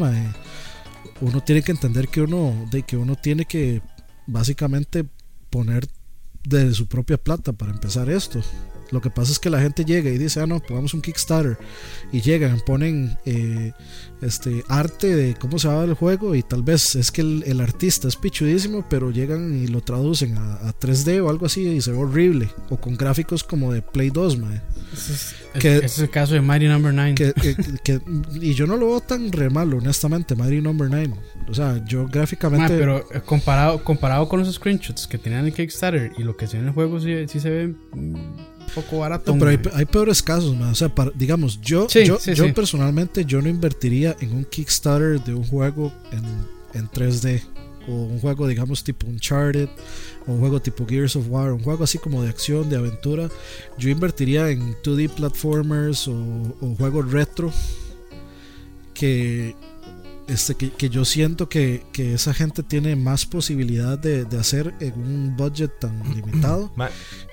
[1.22, 3.82] uno tiene que entender que uno, de que uno tiene que
[4.28, 5.06] básicamente
[5.50, 5.88] poner
[6.44, 8.42] de su propia plata para empezar esto.
[8.94, 11.58] Lo que pasa es que la gente llega y dice, ah, no, pongamos un Kickstarter.
[12.12, 13.72] Y llegan, ponen eh,
[14.22, 16.36] este arte de cómo se va el juego.
[16.36, 20.72] Y tal vez es que el, artista es pichudísimo, pero llegan y lo traducen a,
[20.80, 22.50] 3D o algo así y se ve horrible.
[22.70, 24.62] O con gráficos como de Play 2, mae.
[24.94, 27.16] Ese es, que, es el caso de Mighty Number 9.
[27.84, 28.00] Que,
[28.40, 31.16] y yo no lo veo tan re malo, honestamente, Mighty Number 9.
[31.50, 32.78] O sea, yo gráficamente.
[32.78, 36.58] pero eh, comparado, comparado con los screenshots que tenían en Kickstarter y lo que se
[36.58, 37.76] ve en el juego, sí, sí se ve
[38.76, 39.36] poco barato.
[39.38, 44.34] pero hay, peores casos, O sea, digamos, yo, yo, yo personalmente yo no invertiría en
[44.34, 46.24] un Kickstarter de un juego en,
[46.80, 47.42] en 3D.
[47.86, 49.68] O un juego, digamos, tipo Uncharted,
[50.26, 53.30] o un juego tipo Gears of War, un juego así como de acción, de aventura.
[53.78, 56.14] Yo invertiría en 2D platformers o,
[56.62, 57.52] o juegos retro
[58.94, 59.54] que
[60.28, 65.80] este, que, yo siento que, esa gente tiene más posibilidad de, hacer en un budget
[65.80, 66.72] tan limitado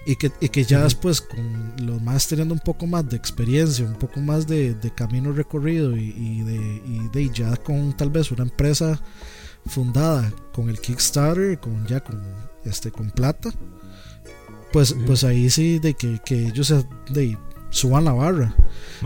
[0.06, 3.98] y que, que ya después con los más teniendo un poco más de experiencia, un
[3.98, 9.00] poco más de, camino recorrido y, de, ya con tal vez una empresa
[9.66, 12.20] fundada con el Kickstarter, con ya con
[12.64, 13.50] este con plata,
[14.72, 16.74] pues, pues ahí sí de que, que ellos
[17.10, 17.36] de,
[17.70, 18.54] suban la barra.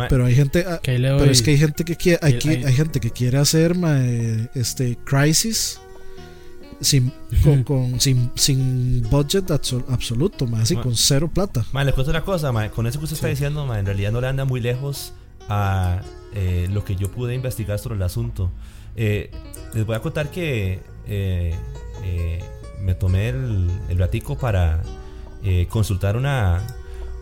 [0.09, 3.11] pero hay gente, ah, pero es que hay gente que quiere, hay, hay, gente que
[3.11, 3.77] quiere hacer
[4.55, 5.81] este Crisis
[6.81, 7.13] sin,
[7.65, 11.65] con, sin, sin budget absoluto, así con cero plata.
[11.73, 14.45] le cuento una cosa, con eso que usted está diciendo, en realidad no le anda
[14.45, 15.13] muy lejos
[15.49, 16.01] a
[16.35, 18.51] eh, lo que yo pude investigar sobre el asunto.
[18.97, 19.31] Eh,
[19.75, 21.55] les voy a contar que eh,
[22.81, 24.83] me tomé el, el ratico para
[25.69, 26.63] consultar una,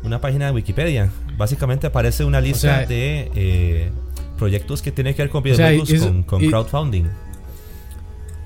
[0.03, 3.91] una página de Wikipedia básicamente aparece una lista de eh,
[4.38, 7.05] proyectos que tienen que ver con videojuegos con, crowdfunding.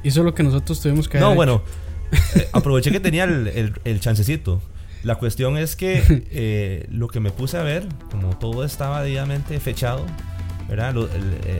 [0.03, 1.63] Hizo lo que nosotros tuvimos que No, bueno,
[2.35, 4.63] eh, aproveché que tenía el, chancecito.
[5.03, 9.59] La cuestión es que eh, lo que me puse a ver, como todo estaba debidamente
[9.61, 10.05] fechado,
[10.69, 10.95] ¿verdad?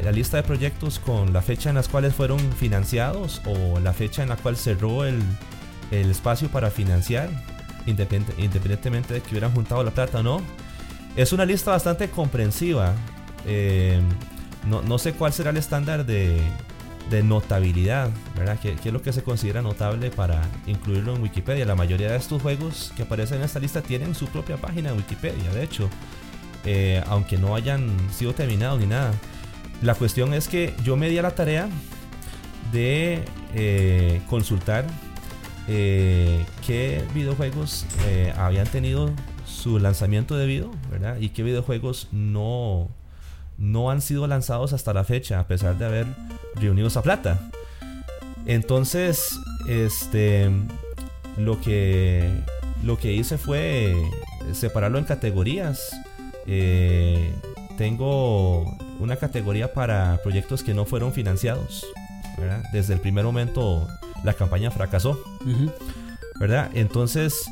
[0.03, 4.25] la lista de proyectos con la fecha en las cuales fueron financiados o la fecha
[4.25, 5.21] en la cual cerró el,
[5.93, 7.31] el espacio para financiar,
[7.87, 10.41] independientemente de que hubieran juntado la plata o no,
[11.17, 12.95] es una lista bastante comprensiva.
[13.47, 14.01] Eh,
[14.67, 16.41] no, sé cuál será el estándar de,
[17.23, 18.59] notabilidad, ¿verdad?
[18.61, 21.65] ¿Qué, es lo que se considera notable para incluirlo en Wikipedia?
[21.65, 24.97] La mayoría de estos juegos que aparecen en esta lista tienen su propia página de
[24.97, 25.89] Wikipedia, de hecho,
[26.65, 29.13] eh, aunque no hayan sido terminados ni nada.
[29.83, 31.69] La cuestión es que yo me di a la tarea
[32.73, 34.85] de eh, consultar
[35.67, 37.87] qué videojuegos
[38.37, 39.11] habían tenido
[39.47, 41.19] su lanzamiento debido, ¿verdad?
[41.19, 42.89] Y qué videojuegos no,
[43.59, 46.07] no han sido lanzados hasta la fecha, a pesar de haber
[46.55, 47.51] reunido esa plata.
[48.47, 50.51] Entonces, este,
[51.37, 52.31] lo que,
[52.83, 53.95] lo que hice fue
[54.53, 55.91] separarlo en categorías.
[56.47, 57.33] Eh,
[57.77, 61.85] tengo una categoría para proyectos que no fueron financiados.
[62.73, 63.89] Desde el primer momento
[64.25, 65.23] la campaña fracasó.
[66.39, 66.71] ¿Verdad?
[66.75, 67.49] Entonces,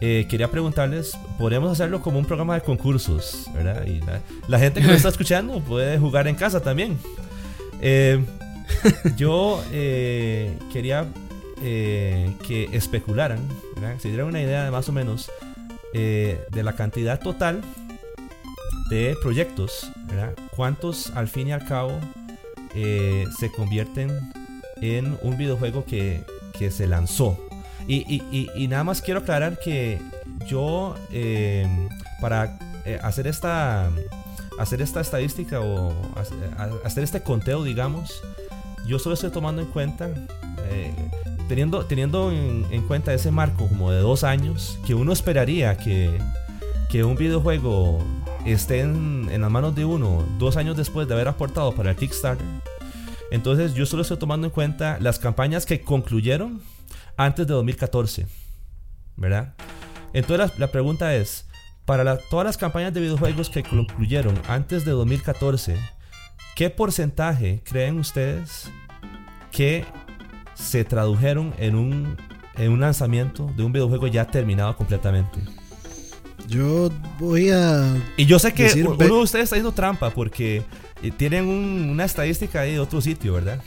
[0.00, 3.84] eh, quería preguntarles, podemos hacerlo como un programa de concursos, ¿verdad?
[3.84, 4.00] Y
[4.46, 6.96] la, gente que nos está escuchando puede jugar en casa también.
[7.80, 8.24] Eh,
[9.16, 11.06] yo eh, quería
[11.60, 13.40] que especularan,
[13.74, 13.98] ¿verdad?
[13.98, 15.28] se dieran una idea de más o menos
[15.92, 17.62] de la cantidad total
[18.90, 20.34] de proyectos, ¿verdad?
[20.54, 21.98] ¿Cuántos al fin y al cabo
[22.74, 24.12] se convierten
[24.80, 26.24] en un videojuego que,
[26.58, 27.38] que se lanzó?
[27.86, 29.98] Y, nada más quiero aclarar que
[30.46, 31.88] yo, em,
[32.20, 33.90] para eh, hacer esta
[34.58, 35.94] hacer esta estadística o
[36.84, 38.22] hacer este conteo, digamos,
[38.86, 40.10] yo solo estoy tomando en cuenta,
[40.70, 40.92] eh,
[41.48, 46.18] teniendo, teniendo en, cuenta ese marco como de dos años, que uno esperaría que,
[46.90, 47.98] que un videojuego
[48.44, 51.96] esté en, en, las manos de uno dos años después de haber aportado para el
[51.96, 52.46] Kickstarter.
[53.30, 56.62] Entonces yo solo estoy tomando en cuenta las campañas que concluyeron
[57.16, 58.26] antes de 2014,
[59.16, 59.54] ¿verdad?
[60.12, 61.46] Entonces la, pregunta es,
[61.84, 65.76] para todas las campañas de videojuegos que concluyeron antes de 2014,
[66.56, 68.70] ¿qué porcentaje creen ustedes
[69.50, 69.84] que
[70.54, 72.16] se tradujeron en un,
[72.56, 75.40] en un lanzamiento de un videojuego ya terminado completamente?
[76.48, 76.88] Yo
[77.18, 77.94] voy a.
[78.16, 80.62] Y yo sé que uno de ustedes está haciendo trampa porque
[81.02, 83.60] eh, tienen una estadística ahí de otro sitio, ¿verdad?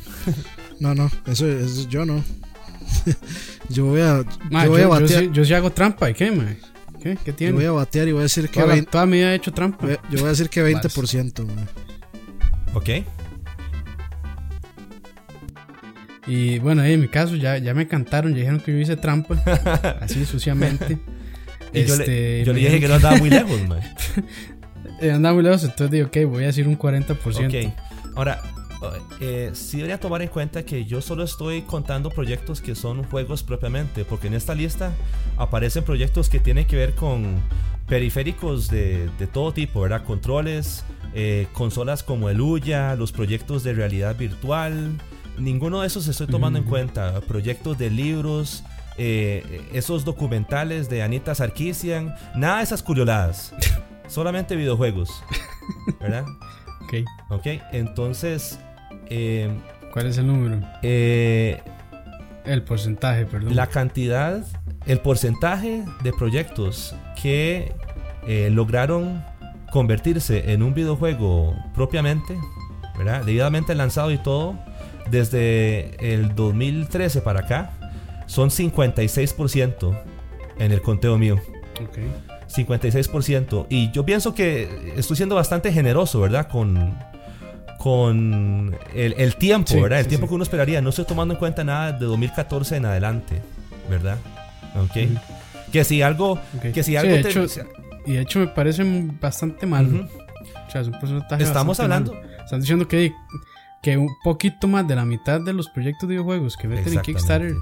[0.79, 2.23] No, no, eso, es yo no.
[3.69, 5.31] yo voy a, yo voy a batear.
[5.31, 6.57] Yo sí, hago trampa, ¿y qué, man?
[7.01, 7.17] ¿Qué?
[7.23, 7.51] ¿Qué tiene?
[7.51, 8.59] Yo voy a batear y voy a decir que.
[8.59, 9.87] Toda, 20, toda mi vida he hecho trampa.
[9.87, 11.67] Yo voy a decir que 20%, man.
[12.73, 12.89] Ok.
[16.27, 19.35] Y bueno, en mi caso ya, ya me cantaron, ya dijeron que yo hice trampa,
[20.01, 20.99] así suciamente.
[21.73, 23.81] y yo, le, este, dije que no andaba muy lejos, man.
[25.01, 27.67] Eh, andaba muy lejos, entonces digo, ok, voy a decir un 40%.
[27.67, 27.73] Ok.
[28.15, 28.41] Ahora,
[29.19, 33.43] eh, sí debería tomar en cuenta que yo solo estoy contando proyectos que son juegos
[33.43, 34.91] propiamente, porque en esta lista
[35.37, 37.39] aparecen proyectos que tienen que ver con
[37.87, 40.03] periféricos de, todo tipo, ¿verdad?
[40.03, 40.83] Controles,
[41.13, 44.97] eh, consolas como el Uya, los proyectos de realidad virtual.
[45.37, 47.21] Ninguno de esos estoy tomando en cuenta.
[47.21, 48.63] Proyectos de libros,
[48.97, 53.53] eh, esos documentales de Anita Sarkisian, nada de esas curioladas.
[54.07, 55.23] Solamente videojuegos,
[55.99, 56.25] ¿verdad?
[56.83, 57.05] Ok.
[57.29, 58.59] Ok, entonces
[59.07, 59.49] eh,
[59.91, 60.61] ¿Cuál es el número?
[60.81, 61.61] Eh,
[62.45, 63.55] el porcentaje, perdón.
[63.55, 64.45] La cantidad,
[64.85, 67.73] el porcentaje de proyectos que
[68.25, 69.23] eh, lograron
[69.71, 72.37] convertirse en un videojuego propiamente,
[72.97, 73.25] ¿verdad?
[73.25, 74.57] Debidamente lanzado y todo,
[75.09, 77.71] desde el 2013 para acá,
[78.27, 80.01] son 56%
[80.57, 81.35] en el conteo mío.
[81.81, 83.67] Ok 56%.
[83.69, 86.47] Y yo pienso que estoy siendo bastante generoso, ¿verdad?
[86.47, 86.97] Con,
[87.77, 89.99] con el, tiempo, ¿verdad?
[89.99, 90.81] El tiempo que uno esperaría.
[90.81, 93.41] No estoy tomando en cuenta nada de 2014 en adelante,
[93.89, 94.17] ¿verdad?
[94.75, 95.09] Ok.
[95.71, 96.39] Que si algo.
[96.73, 97.15] Que si algo
[98.05, 98.83] y de hecho me parece
[99.19, 100.09] bastante mal.
[100.67, 101.43] O sea, es un porcentaje.
[101.43, 102.19] Estamos hablando.
[102.43, 103.13] Están diciendo que
[103.81, 107.01] que un poquito más de la mitad de los proyectos de videojuegos que meten en
[107.01, 107.55] Kickstarter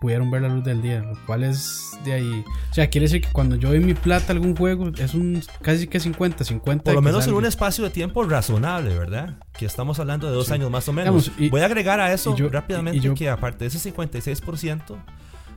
[0.00, 2.44] pudieron ver la luz del día, lo cual es de ahí.
[2.70, 5.40] O sea, quiere decir que cuando yo doy mi plata a algún juego es un
[5.60, 6.84] casi que 50, 50.
[6.84, 9.38] Por lo menos en un espacio de tiempo razonable, ¿verdad?
[9.56, 11.30] Que estamos hablando de dos años más o menos.
[11.50, 14.96] Voy a agregar a eso rápidamente que aparte de ese 56%,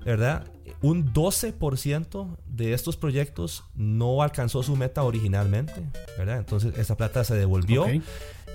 [0.06, 0.47] ¿verdad?
[0.82, 5.73] Un 12% de estos proyectos no alcanzó su meta originalmente,
[6.19, 6.38] ¿verdad?
[6.38, 7.88] Entonces esa plata se devolvió.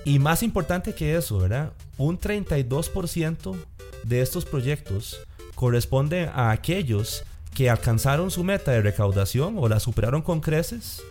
[0.05, 1.71] Y más importante que eso, ¿verdad?
[1.97, 3.55] Un 32%
[4.03, 5.19] de estos proyectos
[5.55, 7.23] corresponde a aquellos
[7.53, 11.03] que alcanzaron su meta de recaudación o la superaron con creces,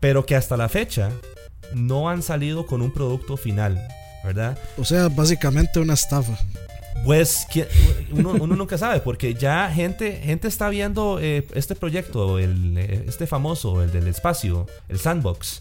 [0.00, 1.10] pero que hasta la fecha
[1.74, 3.80] no han salido con un producto final,
[4.24, 4.58] ¿verdad?
[4.78, 6.36] O sea, básicamente una estafa.
[7.04, 7.46] Pues
[8.10, 13.26] uno, nunca sabe, porque ya gente, gente está viendo eh, este proyecto, el, eh, este
[13.26, 15.60] famoso, el del espacio, el sandbox,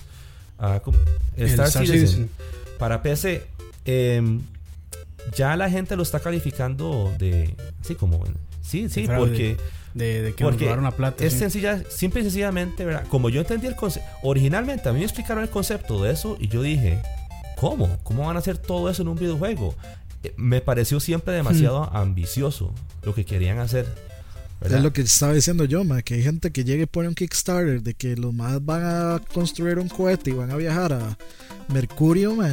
[0.60, 0.91] uh,
[1.38, 2.30] Star, Citizen.
[2.78, 3.45] Para PC,
[3.86, 4.41] em,
[5.36, 7.56] ya la gente lo está calificando de.
[7.82, 8.24] Sí, como.
[8.62, 9.58] Sí, sí, porque.
[9.93, 11.24] De, que porque nos la plata.
[11.24, 13.06] Es sencilla, simple y sencillamente, ¿verdad?
[13.08, 14.10] Como yo entendí el concepto.
[14.24, 17.01] Originalmente a mí me explicaron el concepto de eso y yo dije,
[17.56, 17.97] ¿cómo?
[18.03, 19.74] ¿Cómo van a hacer todo eso en un videojuego?
[20.24, 21.95] Eh, me pareció siempre demasiado hmm.
[21.95, 23.88] ambicioso lo que querían hacer.
[24.62, 27.16] Es lo que estaba diciendo yo, ma, que hay gente que llega y pone un
[27.16, 31.18] Kickstarter de que los más van a construir un cohete y van a viajar a
[31.68, 32.49] Mercurio, ma,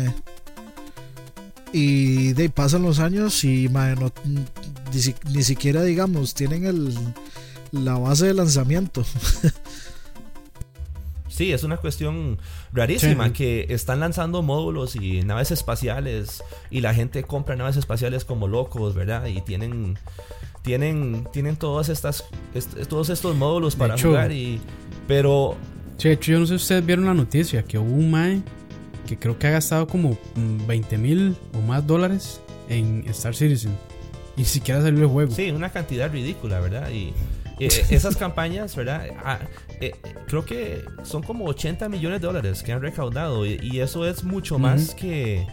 [1.73, 4.45] y de pasan los años y ma, no, ni,
[5.33, 6.95] ni, siquiera, digamos, tienen el,
[7.73, 9.05] la base de lanzamiento.
[11.29, 12.39] Sí, es una cuestión
[12.75, 18.49] rarísima que están lanzando módulos y naves espaciales y la gente compra naves espaciales como
[18.49, 19.25] locos, ¿verdad?
[19.25, 19.99] Y tienen
[20.63, 22.25] tienen tienen todas estas
[22.89, 24.61] todos estos módulos para jugar y
[25.07, 25.57] pero
[25.99, 28.43] sí, de hecho yo no sé si ustedes vieron la noticia que hubo un mae
[29.07, 33.77] que creo que ha gastado como 20 mil o más dólares en Star Citizen
[34.37, 35.35] y siquiera salió el juego.
[35.35, 36.91] Sí, una cantidad ridícula, ¿verdad?
[36.91, 37.13] Y
[37.61, 39.09] eh, esas campañas, ¿verdad?
[39.25, 39.41] Ah,
[39.81, 39.93] eh,
[40.27, 44.59] creo que son como 80 millones de dólares que han recaudado y, eso es mucho
[44.59, 45.47] más que,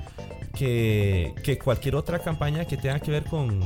[0.55, 3.59] que, cualquier otra campaña que tenga que ver con...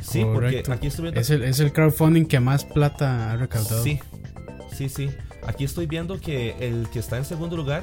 [0.00, 1.20] Sí, porque aquí estoy viendo...
[1.20, 3.82] Es el, es el crowdfunding que más plata ha recaudado.
[3.82, 4.00] Sí,
[4.74, 5.10] sí, sí.
[5.46, 7.82] Aquí estoy viendo que el que está en segundo lugar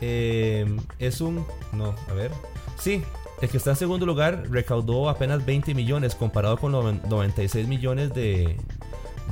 [0.00, 0.66] eh,
[0.98, 1.44] es un...
[1.72, 2.30] No, a ver.
[2.78, 3.02] Sí,
[3.40, 8.12] el que está en segundo lugar recaudó apenas 20 millones comparado con los 96 millones
[8.12, 8.56] de,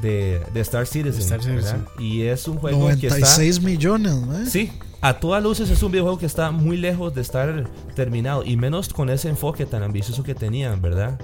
[0.01, 1.87] de, Star Citizen.
[1.99, 3.21] Y es un juego que está.
[3.21, 4.47] 96 millones, ¿no?
[4.47, 8.45] Sí, a todas luces es un videojuego que está muy lejos de estar terminado.
[8.45, 11.21] Y menos con ese enfoque tan ambicioso que tenían, ¿verdad?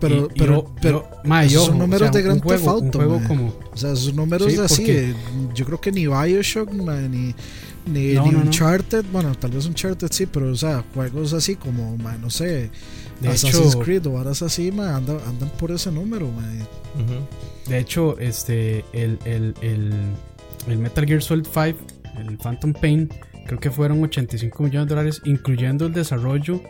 [0.00, 1.08] Pero, pero, pero,
[1.48, 3.20] son números de Grand Theft Auto.
[3.26, 3.54] como...
[3.72, 5.14] O sea, esos números así.
[5.54, 7.34] yo creo que ni Bioshock, ni,
[7.86, 9.04] ni, Uncharted.
[9.12, 12.70] Bueno, tal vez Uncharted sí, pero, o sea, juegos así como, no sé,
[13.20, 16.30] de Assassin's Creed o varas así, andan, andan por ese número,
[17.66, 19.54] De hecho, este, el, el,
[20.66, 21.78] el, Metal Gear Solid 5,
[22.28, 23.10] el Phantom Pain,
[23.46, 26.60] creo que fueron 85 millones de dólares, incluyendo el desarrollo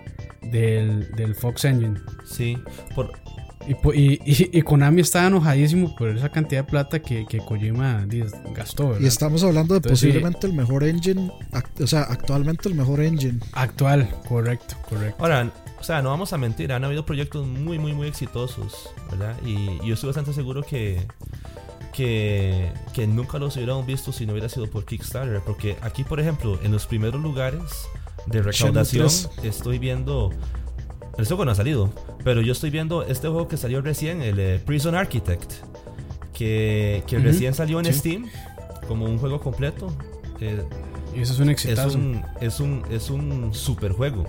[0.50, 2.00] del, del Fox Engine.
[2.24, 2.58] Sí,
[2.94, 3.10] por,
[3.66, 8.06] y, y, Konami estaba enojadísimo por esa cantidad de plata que, que Kojima
[8.54, 9.00] gastó.
[9.00, 11.30] Y estamos hablando de posiblemente el mejor engine,
[11.80, 13.40] o sea, actualmente el mejor engine.
[13.52, 15.16] Actual, correcto, correcto.
[15.22, 19.34] Ahora, o sea, no vamos a mentir, han habido proyectos muy, muy, muy exitosos, ¿verdad?
[19.46, 21.06] Y, yo estoy bastante seguro que,
[21.94, 25.40] que, que, nunca los hubiéramos visto si no hubiera sido por Kickstarter.
[25.40, 27.62] Porque aquí, por ejemplo, en los primeros lugares
[28.26, 29.08] de recaudación,
[29.42, 30.30] estoy viendo.
[31.16, 31.92] El juego no ha salido,
[32.24, 35.52] pero yo estoy viendo este juego que salió recién, el eh, Prison Architect,
[36.32, 38.26] que, que recién salió en Steam
[38.88, 39.94] como un juego completo.
[40.40, 40.64] Eh,
[41.16, 41.88] y eso es un exitazo.
[41.88, 44.26] Es un, es un, es un super juego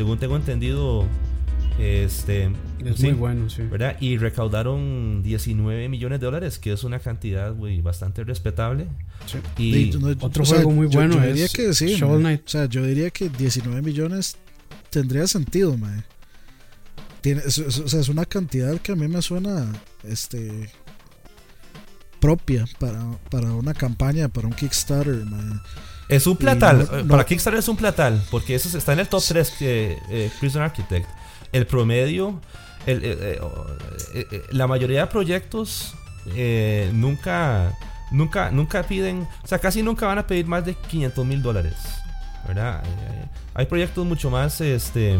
[0.00, 1.04] según tengo entendido,
[1.78, 2.50] este,
[2.82, 3.62] es muy bueno, sí.
[3.62, 3.96] ¿verdad?
[4.00, 8.86] Y recaudaron 19 millones de dólares, que es una cantidad muy bastante respetable.
[9.26, 9.38] Sí.
[9.62, 12.42] Y otro juego muy bueno yo, diría que sí, Knight.
[12.46, 14.36] O sea, yo diría que 19 millones
[14.90, 16.02] tendría sentido, mae.
[17.20, 19.70] Tiene, o sea, es una cantidad que a mí me suena
[20.04, 20.70] este
[22.18, 25.60] propia para, para una campaña, para un Kickstarter, mae.
[26.10, 26.88] Es un platal.
[26.92, 28.20] Eh, para Kickstarter es un platal.
[28.30, 31.08] Porque eso está en el top 3 que eh, Prison Architect.
[31.52, 32.40] El promedio.
[32.86, 33.38] Eh,
[34.50, 35.94] la mayoría de proyectos
[36.92, 37.78] nunca.
[38.10, 39.26] Nunca, nunca piden.
[39.42, 41.74] O sea, casi nunca van a pedir más de 500 mil dólares.
[42.46, 42.82] ¿Verdad?
[43.54, 44.60] hay proyectos mucho más.
[44.60, 45.18] Este.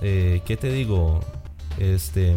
[0.00, 1.20] ¿Qué te digo?
[1.78, 2.36] Este.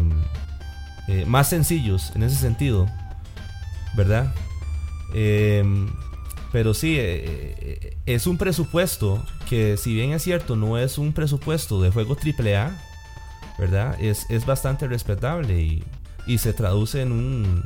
[1.26, 2.86] más sencillos en ese sentido.
[3.96, 4.32] ¿Verdad?
[5.14, 5.64] Eh,
[6.52, 11.12] pero sí, eh, eh, es un presupuesto que si bien es cierto, no es un
[11.12, 12.72] presupuesto de juego AAA,
[13.58, 13.96] ¿verdad?
[14.00, 15.84] Es, es bastante respetable y,
[16.26, 17.64] y, se traduce en un,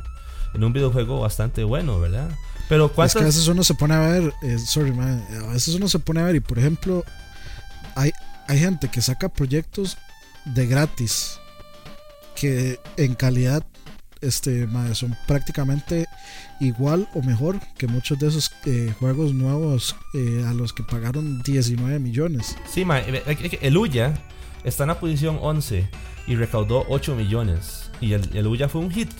[0.53, 2.29] en un videojuego bastante bueno, ¿verdad?
[2.69, 5.75] Pero Es que a veces uno se pone a ver, eh, sorry, man, a veces
[5.75, 7.03] uno se pone a ver y por ejemplo,
[7.95, 8.11] hay,
[8.47, 9.97] hay gente que saca proyectos
[10.45, 11.39] de gratis
[12.35, 13.63] que en calidad
[14.23, 16.07] este, son prácticamente
[16.59, 21.41] igual o mejor que muchos de esos eh, juegos nuevos eh, a los que pagaron
[21.43, 22.55] 19 millones.
[22.69, 24.13] Sí, eh, el Uya
[24.63, 25.87] está en la posición 11
[26.27, 27.91] y recaudó 8 millones.
[27.99, 29.11] Y el, el Uya fue un hit,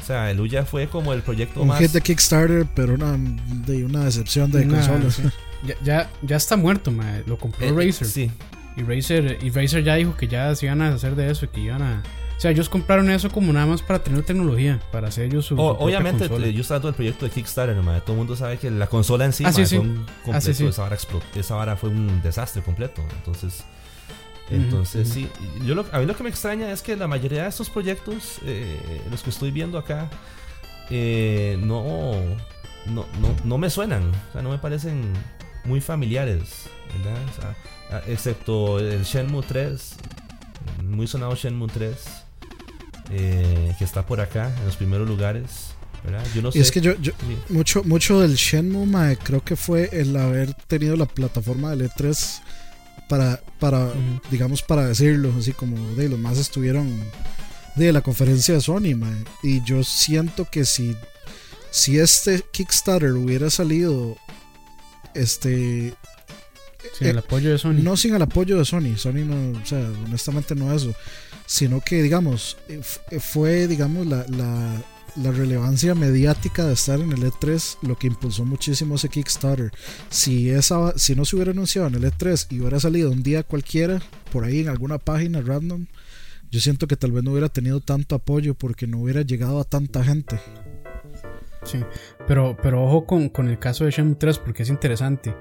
[0.00, 1.80] O sea, el Uya fue como el proyecto un más.
[1.80, 3.16] Un hit de Kickstarter, pero una,
[3.66, 5.20] de una decepción de consolas.
[5.84, 6.92] Ya, ya, está muerto,
[7.26, 8.06] Lo compró Razer.
[8.06, 8.30] Sí.
[8.76, 11.48] Y Razer, y Razer ya dijo que ya se iban a hacer de eso y
[11.48, 12.02] que iban a
[12.38, 15.58] o sea, ellos compraron eso como nada más para tener tecnología, para hacer ellos su.
[15.58, 18.86] obviamente, eh, yo estaba todo el proyecto de Kickstarter, todo el mundo sabe que la
[18.86, 22.22] consola en sí, ah, fue un ah, completo, esa, vara explotó, esa vara fue un
[22.22, 23.02] desastre completo.
[23.16, 23.64] Entonces,
[24.50, 25.28] entonces sí,
[25.64, 28.38] yo lo, a mí lo que me extraña es que la mayoría de estos proyectos,
[28.44, 30.08] eh, los que estoy viendo acá,
[30.90, 32.14] eh, no,
[32.86, 33.06] no,
[33.44, 35.12] no, me suenan, o sea, no me parecen
[35.64, 36.64] muy familiares,
[36.96, 37.22] ¿verdad?
[37.28, 39.96] O sea, excepto el Shenmue 3,
[40.84, 41.96] muy sonado Shenmue 3.
[43.10, 45.74] eh, que está por acá, en los primeros lugares.
[46.04, 46.24] ¿verdad?
[46.34, 46.58] Yo no sé.
[46.58, 46.92] Y es que yo,
[47.48, 52.40] mucho, mucho del Shenmue, creo que fue el haber tenido la plataforma de E3
[53.08, 53.92] para, para
[54.30, 56.88] digamos, para decirlo, así como de los más estuvieron
[57.76, 58.96] de la conferencia de Sony,
[59.42, 60.96] y yo siento que si,
[61.70, 64.16] si este Kickstarter hubiera salido,
[65.14, 65.94] este...
[66.96, 67.74] Sin el eh, apoyo de Sony.
[67.74, 70.92] No sin el apoyo de Sony, Sony no, o sea, honestamente no eso,
[71.46, 72.80] sino que, digamos, eh,
[73.10, 74.82] eh, fue, digamos, la, la
[75.22, 79.70] la relevancia mediática de estar en el E3 lo que impulsó muchísimo ese Kickstarter.
[80.08, 83.42] Si, esa, si no se hubiera anunciado en el E3 y hubiera salido un día
[83.42, 84.00] cualquiera,
[84.32, 85.86] por ahí en alguna página random,
[86.50, 89.64] yo siento que tal vez no hubiera tenido tanto apoyo porque no hubiera llegado a
[89.64, 90.40] tanta gente.
[91.64, 91.78] Sí,
[92.26, 95.34] pero, pero ojo con, con el caso de Shenmue 3 porque es interesante.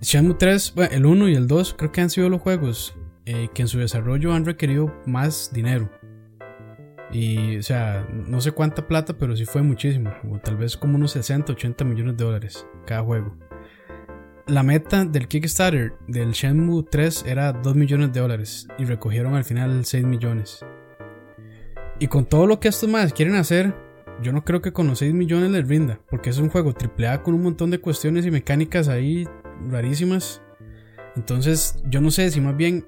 [0.00, 2.94] Shenmue 3, bueno, el 1 y el 2 creo que han sido los juegos
[3.24, 5.90] eh, que en su desarrollo han requerido más dinero.
[7.12, 10.12] Y, o sea, no sé cuánta plata, pero sí fue muchísimo.
[10.30, 13.36] O tal vez como unos 60, 80 millones de dólares cada juego.
[14.46, 19.44] La meta del Kickstarter del Shenmue 3 era 2 millones de dólares y recogieron al
[19.44, 20.64] final 6 millones.
[22.00, 23.74] Y con todo lo que estos más quieren hacer,
[24.20, 27.22] yo no creo que con los 6 millones les rinda, porque es un juego AAA
[27.22, 29.28] con un montón de cuestiones y mecánicas ahí
[29.68, 30.42] rarísimas.
[31.14, 32.86] Entonces, yo no sé si más bien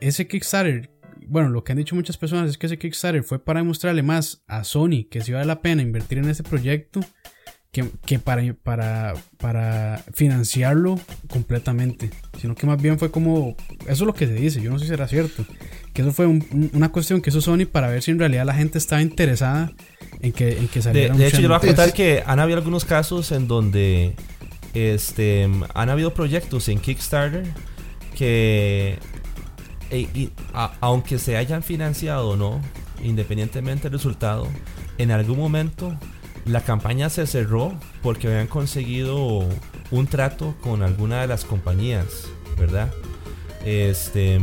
[0.00, 0.90] ese Kickstarter
[1.28, 4.42] bueno, lo que han dicho muchas personas es que ese Kickstarter fue para demostrarle más
[4.46, 7.00] a Sony que si vale la pena invertir en ese proyecto
[7.72, 12.10] que, para, para, para financiarlo completamente.
[12.38, 13.56] Sino que más bien fue como,
[13.86, 15.44] eso es lo que se dice, yo no sé si será cierto,
[15.94, 18.76] que eso fue una cuestión que hizo Sony para ver si en realidad la gente
[18.76, 19.72] estaba interesada
[20.20, 22.40] en que, en que saliera de, de hecho, yo le voy a contar que han
[22.40, 24.14] habido algunos casos en donde
[24.74, 27.44] este, han habido proyectos en Kickstarter
[28.16, 28.98] que
[29.92, 30.32] e, y,
[30.80, 32.60] aunque se hayan financiado o no,
[33.04, 34.48] independientemente del resultado,
[34.96, 35.94] en algún momento
[36.46, 39.46] la campaña se cerró porque habían conseguido
[39.90, 42.28] un trato con alguna de las compañías,
[42.58, 42.90] ¿verdad?
[43.66, 44.40] Este,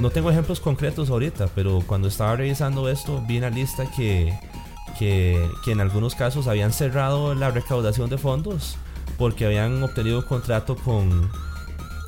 [0.00, 4.36] no tengo ejemplos concretos ahorita, pero cuando estaba revisando esto vi una lista que,
[4.98, 8.76] que, que en algunos casos habían cerrado la recaudación de fondos
[9.16, 11.30] porque habían obtenido un contrato con,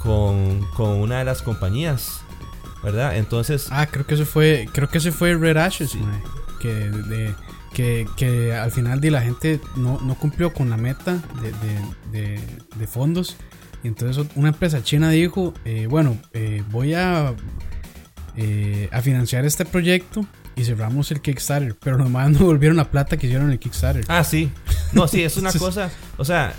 [0.02, 2.22] con, con una de las compañías
[2.82, 3.16] ¿verdad?
[3.16, 3.68] Entonces.
[3.70, 5.96] Ah, creo que eso fue, creo que ese fue Red Ashes,
[6.60, 7.34] que,
[7.72, 11.20] que, que, al final de la gente no, no cumplió con la meta
[12.12, 12.40] de,
[12.76, 13.36] de, fondos.
[13.84, 17.34] Y entonces una empresa china dijo, eh, bueno, eh, voy a,
[18.36, 20.24] eh, a financiar este proyecto
[20.54, 21.76] y cerramos el Kickstarter.
[21.82, 24.04] Pero nomás no volvieron la plata que hicieron el Kickstarter.
[24.08, 24.50] Ah, sí.
[24.92, 25.90] No, sí, es una cosa.
[26.16, 26.54] O sea,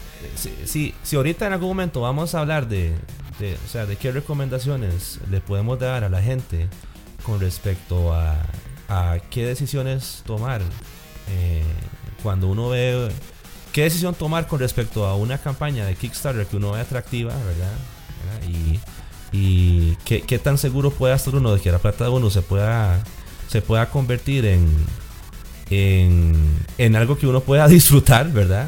[0.66, 2.94] si, si ahorita en algún momento vamos a hablar de,
[3.40, 6.68] o sea, de qué recomendaciones le podemos dar a la gente
[7.26, 8.38] con respecto a,
[9.32, 10.62] qué decisiones tomar
[11.32, 11.64] eh,
[12.22, 13.10] cuando uno ve
[13.72, 17.74] qué decisión tomar con respecto a una campaña de Kickstarter que uno ve atractiva, ¿verdad?
[19.32, 23.04] Y, qué, tan seguro puede estar uno de que la plata de uno se pueda,
[23.48, 24.70] se pueda convertir en,
[25.72, 26.36] en,
[26.78, 28.68] en algo que uno pueda disfrutar, ¿verdad?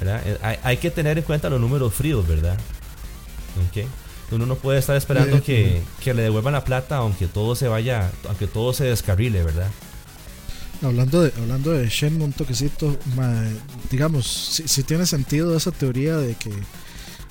[0.00, 2.58] Eh, hay, que tener en cuenta los números fríos, ¿verdad?
[4.30, 8.46] Uno no puede estar esperando que, le devuelvan la plata aunque todo se vaya, aunque
[8.46, 9.70] todo se descarrile, ¿verdad?
[10.82, 12.96] Hablando de, hablando de Shenmue un toquecito,
[13.90, 14.26] digamos,
[14.66, 16.50] si, tiene sentido esa teoría de que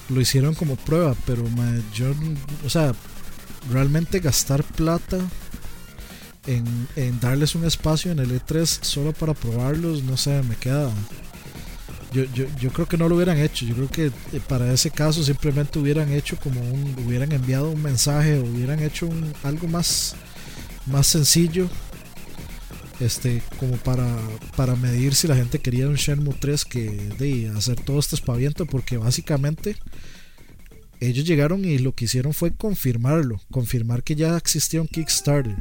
[0.10, 1.44] lo hicieron como prueba, pero
[1.94, 2.08] yo,
[2.66, 2.94] o sea,
[3.72, 5.18] realmente gastar plata
[6.46, 6.66] en,
[6.96, 10.90] en, darles un espacio en el E3 solo para probarlos, no sé, me queda
[12.12, 13.66] yo, yo, yo creo que no lo hubieran hecho.
[13.66, 17.82] Yo creo que eh, para ese caso simplemente hubieran hecho como un, hubieran enviado un
[17.82, 20.16] mensaje, hubieran hecho un, algo más,
[20.86, 21.70] más sencillo,
[23.00, 24.08] este, como para,
[24.56, 28.66] para medir si la gente quería un Shenmue 3 que de hacer todo este espaviento,
[28.66, 29.76] porque básicamente
[31.00, 35.58] ellos llegaron y lo que hicieron fue confirmarlo, confirmar que ya existía un Kickstarter.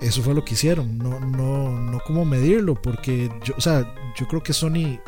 [0.00, 4.26] Eso fue lo que hicieron, no, no, no como medirlo, porque yo, o sea, yo
[4.26, 4.98] creo que Sony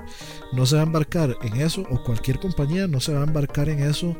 [0.52, 3.68] no se va a embarcar en eso, o cualquier compañía no se va a embarcar
[3.68, 4.16] en eso,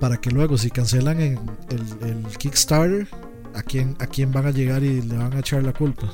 [0.00, 1.38] para que luego si cancelan el,
[1.70, 3.08] el Kickstarter,
[3.54, 6.12] ¿a quién, ¿a quién van a llegar y le van a echar la culpa?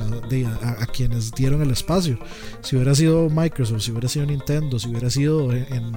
[0.00, 2.18] A, quienes dieron el espacio.
[2.60, 5.92] Si hubiera sido Microsoft, si hubiera sido Nintendo, si hubiera sido en,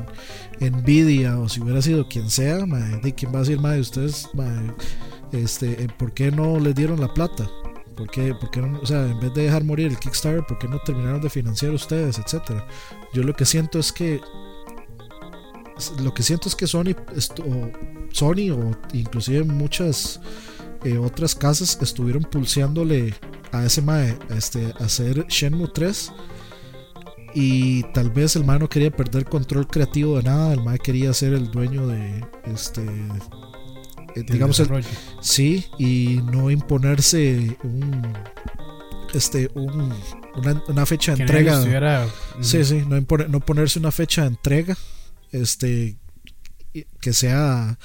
[0.60, 2.60] Nvidia o si hubiera sido quien sea,
[3.02, 4.30] ¿de quién va a decir, madre, ustedes,
[5.36, 7.50] este, eh, ¿por qué no les dieron la plata?
[7.96, 10.80] ¿Por qué, no, o sea, en vez de dejar morir el Kickstarter, ¿por qué no
[10.80, 12.68] terminaron de financiar ustedes, etcétera?
[13.14, 14.20] Yo lo que siento es que
[16.02, 16.96] lo que siento es que Sony
[17.44, 17.72] o
[18.12, 20.22] Sony o inclusive muchas
[20.86, 23.14] eh, otras casas estuvieron pulseándole
[23.52, 26.12] a ese mae este, a hacer Shenmue 3
[27.34, 31.14] y tal vez el mae no quería perder control creativo de nada, el mae quería
[31.14, 32.86] ser el dueño de este
[34.16, 34.70] digamos el,
[35.22, 38.14] sí y no imponerse un
[39.14, 39.94] este un,
[40.68, 42.08] una, fecha de entrega.
[42.42, 44.78] sí sí no, no ponerse una fecha de entrega
[45.32, 45.98] este
[47.00, 47.78] que sea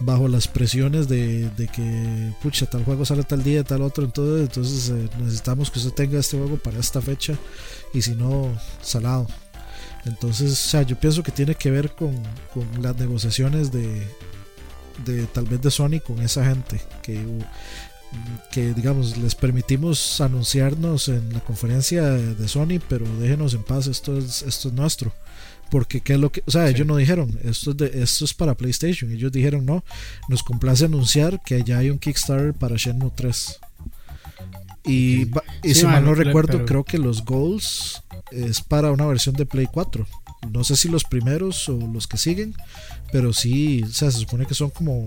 [0.00, 4.88] bajo las presiones de, que, pucha, tal juego sale tal día, tal otro, entonces, entonces
[4.90, 7.38] eh, necesitamos que usted tenga este juego para esta fecha
[7.94, 9.26] y si no, salado.
[10.04, 12.22] Entonces, o sea, yo pienso que tiene que ver con,
[12.80, 14.06] las negociaciones de,
[15.04, 17.20] de tal vez de Sony con esa gente que
[18.52, 24.16] que digamos les permitimos anunciarnos en la conferencia de Sony pero déjenos en paz esto
[24.16, 25.12] es esto es nuestro
[25.70, 28.32] porque qué es lo que, o sea, ellos no dijeron, esto es, de, esto es
[28.32, 29.82] para PlayStation, ellos dijeron, no,
[30.28, 33.60] nos complace anunciar que ya hay un Kickstarter para Shenmue 3.
[34.84, 35.26] Y,
[35.64, 40.06] si mal no recuerdo, creo que los goals es para una versión de Play 4.
[40.50, 42.54] No sé si los primeros o los que siguen,
[43.12, 45.04] pero sí, o sea, se supone que son como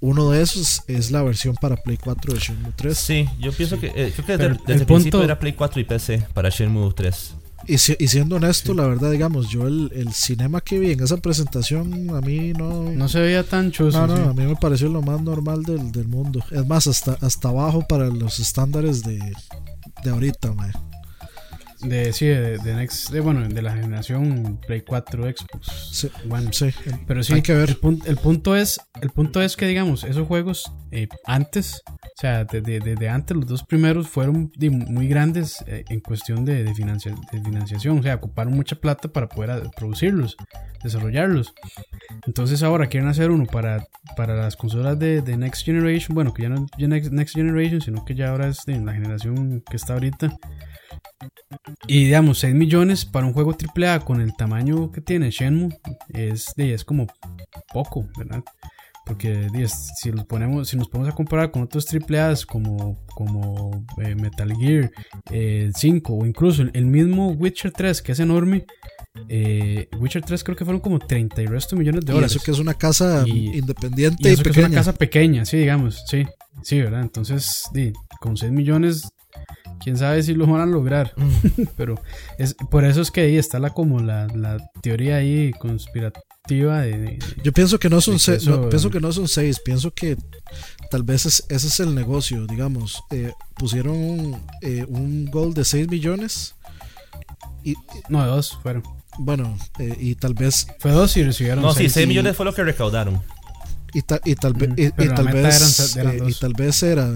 [0.00, 2.98] uno de esos es la versión para Play 4 de Shenmue 3.
[2.98, 6.26] Sí, yo pienso que eh, creo que desde, el, principio era Play 4 y PC
[6.34, 7.34] para Shenmue 3.
[7.68, 12.14] Y, siendo honesto, la verdad, digamos, yo el, el, cinema que vi en esa presentación,
[12.14, 12.92] a mí no.
[12.92, 14.06] No se veía tan chuso.
[14.06, 16.44] No, no, a mí me pareció lo más normal del, del mundo.
[16.52, 19.18] Es más, hasta, hasta abajo para los estándares de,
[20.04, 20.70] de ahorita, man.
[21.80, 25.90] De, sí, de, Next, de, bueno, de la generación Play 4 Xbox.
[25.92, 26.70] Sí, bueno, sí.
[27.06, 27.76] Pero sí, hay que ver.
[28.06, 31.82] El, punto es, el punto es que, digamos, esos juegos eh, antes,
[32.16, 34.50] o sea, desde antes, los dos primeros fueron
[34.88, 37.98] muy grandes eh, en cuestión de, de, financiación.
[37.98, 40.34] O sea, ocuparon mucha plata para poder producirlos,
[40.82, 41.52] desarrollarlos.
[42.26, 43.86] Entonces ahora quieren hacer uno para,
[44.16, 46.14] para las consolas de, Next Generation.
[46.14, 49.62] Bueno, que ya no es Next Generation, sino que ya ahora es en la generación
[49.68, 50.34] que está ahorita.
[51.86, 55.76] Y digamos, 6 millones para un juego AAA con el tamaño que tiene Shenmue
[56.08, 57.08] es, es como
[57.74, 58.42] poco, ¿verdad?
[59.06, 59.48] Porque
[60.02, 64.52] si, los ponemos, si nos ponemos a comparar con otros AAA como, como eh, Metal
[64.56, 64.90] Gear
[65.30, 68.66] 5 eh, o incluso el, mismo Witcher 3 que es enorme,
[69.28, 72.32] eh, Witcher 3 creo que fueron como 30 y resto millones de dólares.
[72.32, 74.66] Y eso que es una casa independiente y, eso pequeña.
[74.66, 76.24] es una casa pequeña, sí, digamos, sí,
[76.64, 77.02] sí, ¿verdad?
[77.02, 77.62] Entonces,
[78.20, 79.08] con 6 millones
[79.80, 81.12] quién sabe si lo van a lograr.
[81.16, 81.62] Mm.
[81.76, 81.94] Pero
[82.38, 84.26] es por eso es que ahí está la como la,
[84.82, 85.52] teoría ahí
[86.46, 90.16] de, Yo pienso que no son seis, pienso que no son seis, pienso que
[90.90, 93.02] tal vez ese es el negocio, digamos.
[93.10, 96.54] Eh, pusieron un, eh, un gol de 6 millones.
[97.64, 97.74] Y,
[98.08, 98.82] no, de dos fueron.
[99.18, 100.66] Bueno, eh, y tal vez.
[100.78, 101.62] Fue dos y recibieron.
[101.62, 103.20] No, sí, 6 millones fue lo que recaudaron.
[103.94, 107.08] Y, tal, y tal, vez y, tal vez y tal vez era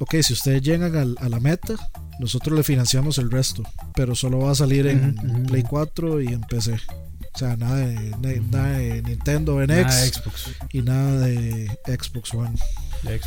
[0.00, 1.74] ok, si ustedes llegan a, la meta,
[2.18, 3.62] nosotros le financiamos el resto,
[3.94, 5.14] pero solo va a salir en
[5.46, 6.80] Play 4 y en PC.
[7.32, 10.50] O sea, nada de, Nintendo NX Xbox.
[10.72, 12.56] y nada de Xbox One.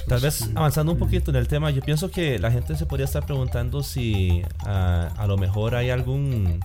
[0.07, 3.05] Tal vez avanzando un poquito en el tema, yo pienso que la gente se podría
[3.05, 6.63] estar preguntando si ah, a lo mejor hay algún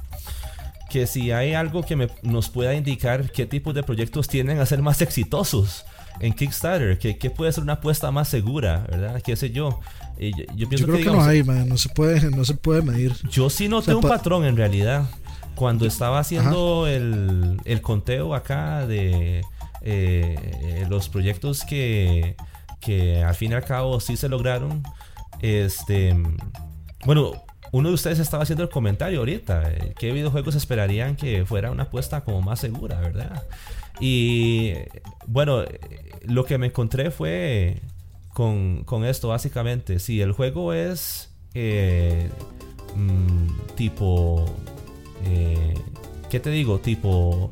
[0.90, 4.82] que si hay algo que nos pueda indicar qué tipo de proyectos tienden a ser
[4.82, 5.84] más exitosos
[6.20, 9.22] en Kickstarter, que, puede ser una apuesta más segura, ¿verdad?
[9.22, 9.80] ¿Qué sé yo?
[10.56, 13.14] yo, creo que, no hay, no se puede, no se puede medir.
[13.30, 15.04] Yo sí noté un patrón en realidad.
[15.58, 19.44] Cuando estaba haciendo el, el, conteo acá de
[19.80, 22.36] eh, los proyectos que,
[22.80, 24.84] que al fin y al cabo sí se lograron,
[25.42, 26.16] este,
[27.04, 27.32] bueno,
[27.72, 31.84] uno de ustedes estaba haciendo el comentario ahorita, eh, ¿qué videojuegos esperarían que fuera una
[31.84, 33.42] apuesta como más segura, verdad?
[33.98, 34.74] Y
[35.26, 35.64] bueno,
[36.22, 37.82] lo que me encontré fue
[38.32, 39.98] con, esto básicamente.
[39.98, 42.30] Si el juego es eh,
[42.94, 44.44] mm, tipo...
[45.26, 45.74] Eh,
[46.30, 46.78] ¿Qué te digo?
[46.78, 47.50] Tipo...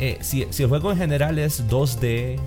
[0.00, 2.38] Eh, si, el juego en general es 2D,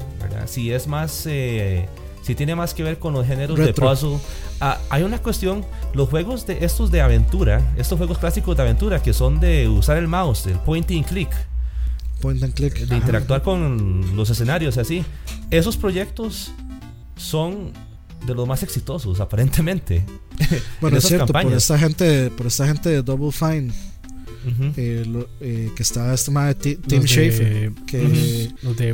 [0.46, 1.12] Si es más...
[1.12, 4.18] si tiene más que ver con los géneros de puzzle.
[4.62, 9.02] Ah, hay una cuestión, los juegos de estos de aventura, estos juegos clásicos de aventura
[9.02, 11.30] que son de usar el mouse, el point and click,
[12.22, 12.78] point and click.
[12.78, 15.04] De interactuar con los escenarios así.
[15.50, 16.52] Esos proyectos
[17.18, 17.74] son
[18.26, 20.06] de los más exitosos, aparentemente.
[20.82, 23.72] Bueno, es cierto, por esta gente, por esta gente de Double Fine.
[24.76, 25.06] Eh,
[25.40, 28.94] eh, que está este de Tim Schafer que los, de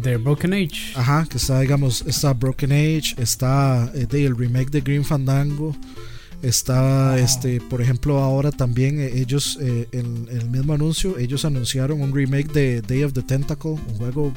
[0.00, 0.92] de Broken Age.
[0.94, 5.74] Ajá que está digamos está Broken Age está eh, el remake de Green Fandango
[6.42, 12.12] Está, este, por ejemplo, ahora también eh, ellos, en, el mismo anuncio, ellos anunciaron un
[12.12, 14.32] remake de Day of the Tentacle, un juego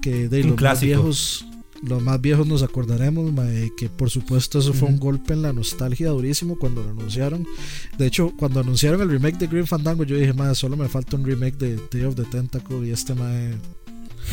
[0.00, 1.45] que de los más viejos,
[1.82, 3.32] los más viejos nos acordaremos
[3.76, 7.46] que por supuesto eso fue un golpe en la nostalgia durísimo cuando lo anunciaron.
[7.98, 11.16] De hecho, cuando anunciaron el remake de Green Fandango, yo dije, madre, solo me falta
[11.16, 13.54] un remake de Day of the Tentacle y este mae...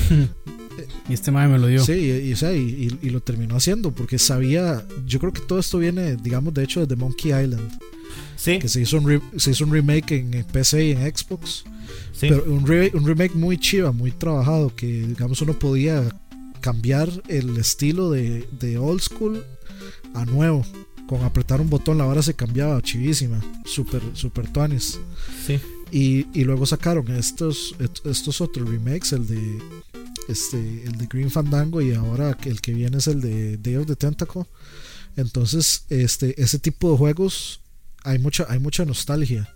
[1.09, 1.83] y este mae me lo dio.
[1.83, 6.53] Sí, y, y, lo terminó haciendo porque sabía, yo creo que todo esto viene, digamos,
[6.53, 7.69] de hecho, de Monkey Island.
[8.35, 8.59] Sí.
[8.59, 11.63] Que se hizo un, se hizo un remake en PC y en Xbox.
[12.11, 12.27] Sí.
[12.29, 16.03] Pero un, un remake muy chiva, muy trabajado, que digamos uno podía
[16.63, 19.45] cambiar el estilo de, de old school
[20.15, 20.65] a nuevo.
[21.07, 24.97] Con apretar un botón la vara se cambiaba, chivísima, super, super tuanis.
[25.45, 25.59] Sí.
[25.91, 29.59] Y, y, luego sacaron estos, estos otros remakes, el de
[30.29, 33.85] este, el de Green Fandango y ahora el que viene es el de Day of
[33.85, 34.45] the Tentacle.
[35.17, 37.59] Entonces, este, ese tipo de juegos
[38.05, 39.53] hay mucha, hay mucha nostalgia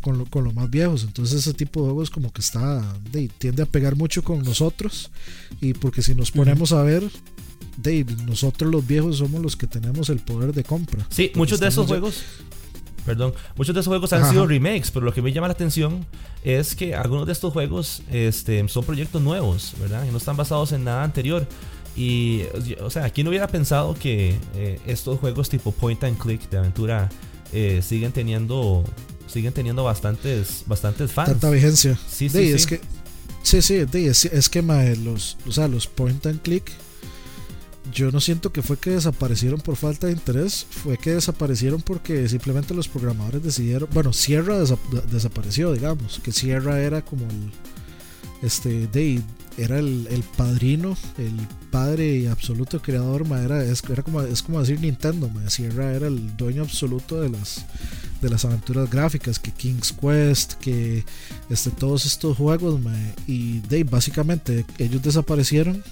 [0.00, 1.04] con, lo, con los más viejos.
[1.04, 2.82] Entonces ese tipo de juegos como que está,
[3.38, 5.10] tiende a pegar mucho con nosotros.
[5.60, 7.04] Y porque si nos ponemos a ver,
[7.76, 11.06] Dave, nosotros los viejos somos los que tenemos el poder de compra.
[11.10, 12.22] Sí, muchos de esos juegos...
[13.04, 16.06] Perdón, muchos de esos juegos han sido remakes, pero lo que me llama la atención
[16.42, 20.06] es que algunos de estos juegos este, son proyectos nuevos, ¿verdad?
[20.08, 21.46] Y no están basados en nada anterior.
[21.96, 22.44] Y,
[22.80, 27.10] o sea, ¿quién hubiera pensado que eh, estos juegos tipo point and click de aventura
[27.52, 28.82] eh, siguen teniendo
[29.34, 31.30] siguen teniendo bastantes, bastantes fans.
[31.30, 31.98] Tanta vigencia.
[32.08, 32.80] Sí, sí, Es que,
[33.42, 36.70] sí, sí, es, que los, o sea, los point and click,
[37.92, 42.28] yo no siento que fue que desaparecieron por falta de interés, fue que desaparecieron porque
[42.28, 44.56] simplemente los programadores decidieron, bueno, Sierra
[45.10, 47.50] desapareció, digamos, que Sierra era como el,
[48.40, 49.20] este, de,
[49.58, 51.34] era el, el, padrino, el
[51.72, 56.36] padre y absoluto creador, era, es, era como, es como decir Nintendo, Sierra era el
[56.36, 57.64] dueño absoluto de las
[58.24, 61.04] de las aventuras gráficas, que King's Quest, que
[61.50, 62.80] este, todos estos juegos,
[63.26, 65.84] y de básicamente ellos desaparecieron.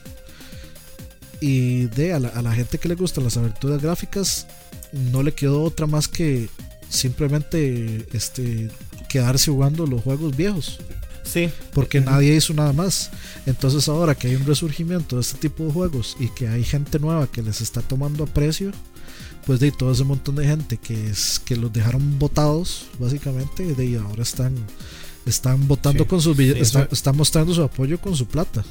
[1.41, 4.47] Y de a la, gente que le gustan las aventuras gráficas,
[4.93, 6.49] no le quedó otra más que
[6.89, 8.71] simplemente este,
[9.09, 10.79] quedarse jugando los juegos viejos.
[11.25, 11.51] Sí.
[11.73, 13.11] Porque nadie hizo nada más.
[13.45, 16.99] Entonces ahora que hay un resurgimiento de este tipo de juegos y que hay gente
[16.99, 18.73] nueva que les está tomando aprecio,
[19.47, 23.99] pues de todo ese montón de gente que es que los dejaron votados básicamente de
[23.99, 24.55] ahora están
[25.27, 28.65] están votando con sus billetes están, mostrando su apoyo con su plata.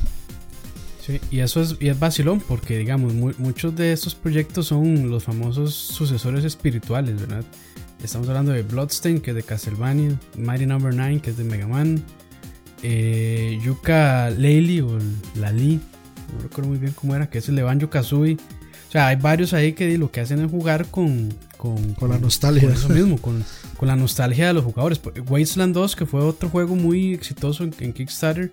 [1.06, 5.24] Sí, y eso es y es vacilón porque digamos muchos de estos proyectos son los
[5.24, 7.44] famosos sucesores espirituales verdad
[8.04, 11.02] estamos hablando de Bloodstain que es de Castlevania Mighty Number no.
[11.02, 12.04] 9 que es de Mega Man
[12.84, 15.00] eh, Yuka Leili o
[15.40, 15.80] Lali
[16.36, 18.38] no recuerdo muy bien cómo era que es el de Banjo Kazooie
[18.92, 22.20] o sea, hay varios ahí que lo que hacen es jugar con, con, con la
[22.20, 22.64] nostalgia.
[22.64, 23.42] Con eso mismo, con,
[23.78, 25.00] con, la nostalgia de los jugadores.
[25.30, 28.52] Wasteland 2, que fue otro juego muy exitoso en, Kickstarter,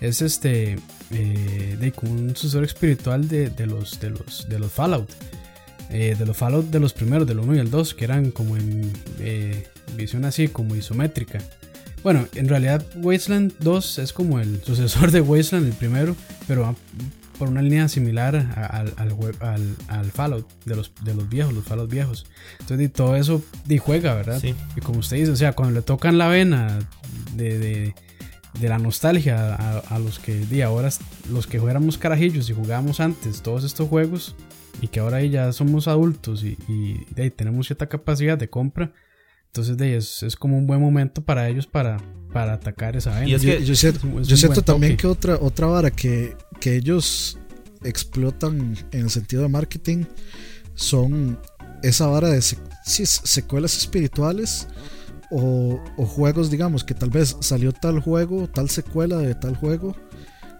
[0.00, 0.76] es este
[1.12, 5.08] eh, de, como un sucesor espiritual de, de, los, de, los, de los Fallout.
[5.90, 8.56] Eh, de los Fallout de los primeros, del 1 y el 2, que eran como
[8.56, 11.38] en eh, visión así, como isométrica.
[12.02, 16.16] Bueno, en realidad Wasteland 2 es como el sucesor de Wasteland, el primero,
[16.48, 16.74] pero
[17.38, 21.90] por una línea similar al, al, al, Fallout de los, de los viejos, los Fallout
[21.90, 22.26] viejos.
[22.60, 24.42] Entonces, y todo eso y juega, ¿verdad?
[24.42, 26.78] Y como usted dice, o sea, cuando le tocan la vena
[27.34, 27.94] de, de,
[28.60, 30.90] de la nostalgia a, los que, de ahora,
[31.30, 34.34] los que fuéramos carajillos y jugábamos antes todos estos juegos
[34.80, 38.92] y que ahora ya somos adultos y, y de, tenemos cierta capacidad de compra,
[39.46, 41.98] entonces de, es, es como un buen momento para ellos para,
[42.36, 43.28] para atacar esa vena.
[43.28, 47.38] Y es que yo, siento, también que otra, otra vara que, que ellos
[47.82, 50.04] explotan en el sentido de marketing
[50.74, 51.40] son
[51.82, 54.68] esa vara de secuelas espirituales
[55.30, 59.96] o, juegos, digamos, que tal vez salió tal juego, tal secuela de tal juego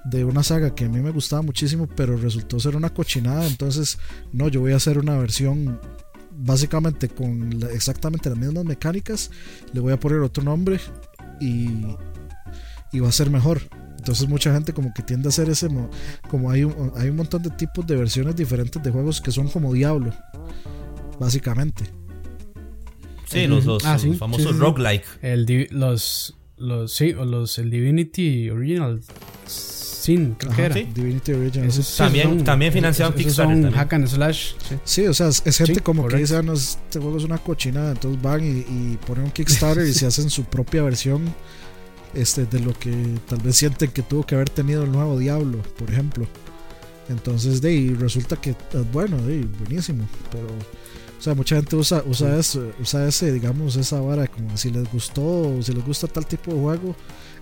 [0.07, 3.47] de una saga que a mí me gustaba muchísimo, pero resultó ser una cochinada.
[3.47, 3.99] Entonces,
[4.33, 5.79] no, yo voy a hacer una versión
[6.39, 9.31] básicamente con exactamente las mismas mecánicas.
[9.75, 10.81] Le voy a poner otro nombre
[11.41, 11.85] y,
[12.93, 13.63] y va a ser mejor.
[13.99, 15.69] Entonces mucha gente como que tiende a hacer ese
[16.31, 19.49] como hay un, hay un montón de tipos de versiones diferentes de juegos que son
[19.49, 20.13] como Diablo,
[21.19, 21.85] básicamente.
[23.27, 25.05] Sí, los, los, ah, famosos roguelike.
[25.23, 29.01] El, los, los, sí, o los, el Divinity Original
[30.07, 30.75] Sin, creo que era.
[30.77, 31.69] Divinity Original.
[31.97, 33.61] también, también financiado en Kickstarter.
[33.61, 34.53] Son hack and slash.
[34.85, 35.05] Sí.
[35.05, 38.45] o sea, es, gente como que dice, ah, este juego es una cochinada, entonces van
[38.45, 41.25] y, y ponen un Kickstarter y se hacen su propia versión
[42.15, 42.93] este, de lo que
[43.29, 46.29] tal vez sienten que tuvo que haber tenido el nuevo Diablo, por ejemplo.
[47.09, 52.05] Entonces, de ahí resulta que es bueno, de buenísimo, pero o sea, mucha gente usa,
[52.07, 56.27] usa eso, usa ese, digamos, esa vara, como si les gustó, si les gusta tal
[56.27, 56.95] tipo de juego,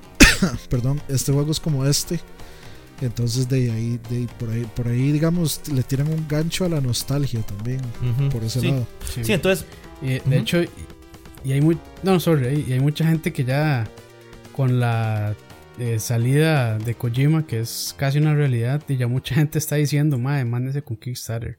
[0.70, 2.20] perdón, este juego es como este,
[3.00, 6.80] Entonces de ahí, de por ahí, por ahí, digamos, le tiran un gancho a la
[6.80, 7.80] nostalgia también,
[8.30, 8.86] por ese lado.
[9.22, 9.66] Sí, entonces.
[10.00, 10.62] de hecho,
[11.44, 11.78] y hay muy.
[12.02, 13.86] No, sorry, y hay mucha gente que ya
[14.52, 15.34] con la
[15.78, 20.18] eh, salida de Kojima, que es casi una realidad, y ya mucha gente está diciendo,
[20.18, 21.58] madre, mándese con Kickstarter.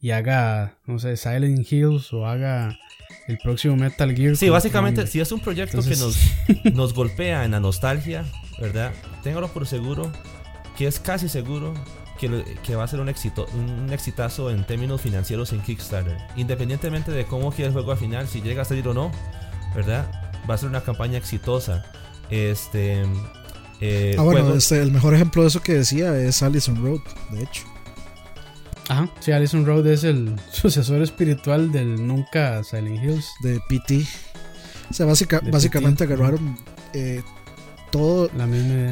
[0.00, 2.78] Y haga, no sé, Silent Hills o haga
[3.26, 4.36] el próximo Metal Gear.
[4.36, 6.18] Sí, básicamente, si es un proyecto que nos,
[6.74, 8.24] nos golpea en la nostalgia,
[8.60, 8.92] ¿verdad?
[9.22, 10.12] Téngalo por seguro,
[10.76, 11.74] que es casi seguro
[12.18, 16.16] que, que, va a ser un, éxito, un exitazo en términos financieros en Kickstarter.
[16.36, 19.10] Independientemente de cómo quede el juego al final, si llega a salir o no,
[19.74, 20.10] ¿verdad?
[20.48, 21.84] Va a ser una campaña exitosa.
[22.30, 23.04] Este.
[23.80, 27.00] Eh, ah, bueno, este, el mejor ejemplo de eso que decía es Allison Road,
[27.30, 27.64] de hecho.
[28.88, 33.28] Ajá, sí, Allison Road es el sucesor espiritual del nunca Silent Hills.
[33.40, 34.06] De PT.
[34.90, 36.56] O sea, básicamente agarraron
[36.94, 37.22] eh,
[37.96, 38.30] todo,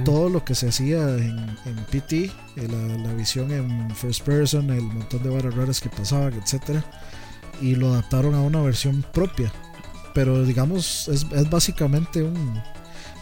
[0.04, 4.70] todo lo que se hacía en, en PT, eh, la, la, visión en first person,
[4.70, 6.82] el montón de barras raras que pasaban, etcétera,
[7.60, 9.52] y lo adaptaron a una versión propia.
[10.14, 12.62] Pero digamos, es, es básicamente un.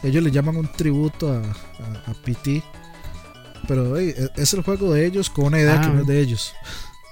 [0.04, 2.62] Ellos le llaman un tributo a, a, PT.
[3.66, 6.20] Pero e, es el juego de ellos con una idea que no es de ah.
[6.20, 6.52] ellos.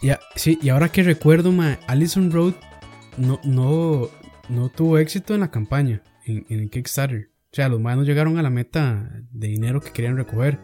[0.03, 2.55] Ya, sí, y ahora que recuerdo, ma, Allison Road
[3.17, 4.11] no, no,
[4.49, 7.31] no tuvo éxito en la campaña, en, en el Kickstarter.
[7.53, 10.61] O sea, los más no llegaron a la meta de dinero que querían recoger.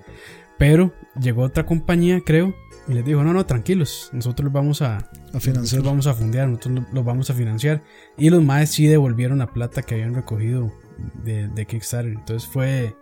[0.56, 2.54] Pero llegó otra compañía, creo,
[2.88, 5.82] y les dijo, no, no, tranquilos, nosotros los vamos a, a financiar.
[5.82, 7.82] vamos a fundear, nosotros los vamos a financiar.
[8.16, 10.72] Y los más sí devolvieron la plata que habían recogido
[11.24, 12.12] de, de Kickstarter.
[12.12, 12.94] Entonces fue,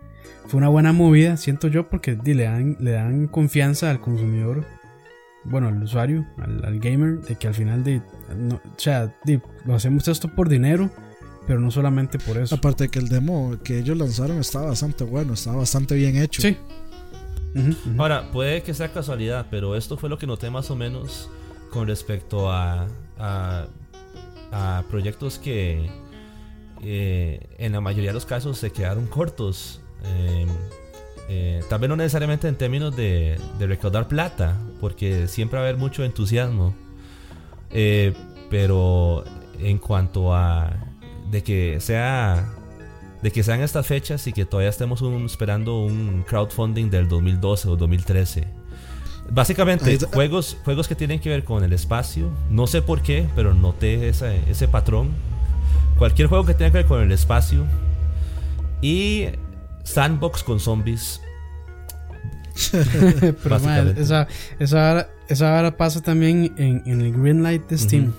[0.47, 4.65] fue una buena movida, siento yo, porque le, dan, le dan confianza al consumidor,
[5.43, 8.01] bueno, al usuario, al, gamer, de que al final de,
[8.51, 9.15] o sea,
[9.63, 10.89] lo hacemos esto por dinero
[11.47, 12.55] pero no solamente por eso.
[12.55, 16.41] Aparte de que el demo que ellos lanzaron estaba bastante bueno, estaba bastante bien hecho.
[16.41, 16.57] Sí.
[17.97, 21.29] Ahora, puede que sea casualidad, pero esto fue lo que noté más o menos
[21.71, 22.87] con respecto a,
[23.17, 25.89] a, proyectos que
[26.83, 29.81] eh, en la mayoría de los casos se quedaron cortos.
[30.03, 30.45] Eh,
[31.29, 35.69] eh, tal vez no necesariamente en términos de, de, recaudar plata, porque siempre va a
[35.69, 36.75] haber mucho entusiasmo.
[38.49, 39.23] pero
[39.59, 40.84] en cuanto a
[41.35, 42.45] de que sea
[43.21, 47.75] de que sean estas fechas y que todavía estemos esperando un crowdfunding del 2012 o
[47.75, 48.47] 2013.
[49.31, 52.29] Básicamente, juegos, juegos que tienen que ver con el espacio.
[52.49, 55.09] No sé por qué, pero noté ese, ese patrón.
[55.97, 57.65] Cualquier juego que tenga que ver con el espacio.
[58.81, 59.25] Y
[59.83, 61.19] sandbox con zombies.
[63.43, 63.57] pero
[63.97, 64.27] esa,
[64.59, 68.13] esa, esa pasa también en, en el Greenlight de Steam.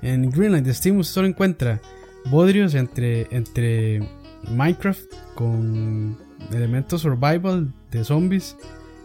[0.00, 1.80] En Greenlight de Steam usted solo encuentra
[2.26, 4.08] bodrios entre, entre
[4.50, 6.18] Minecraft con
[6.52, 8.56] elementos survival de zombies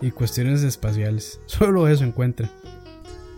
[0.02, 1.40] y cuestiones espaciales.
[1.46, 2.50] Solo eso encuentra.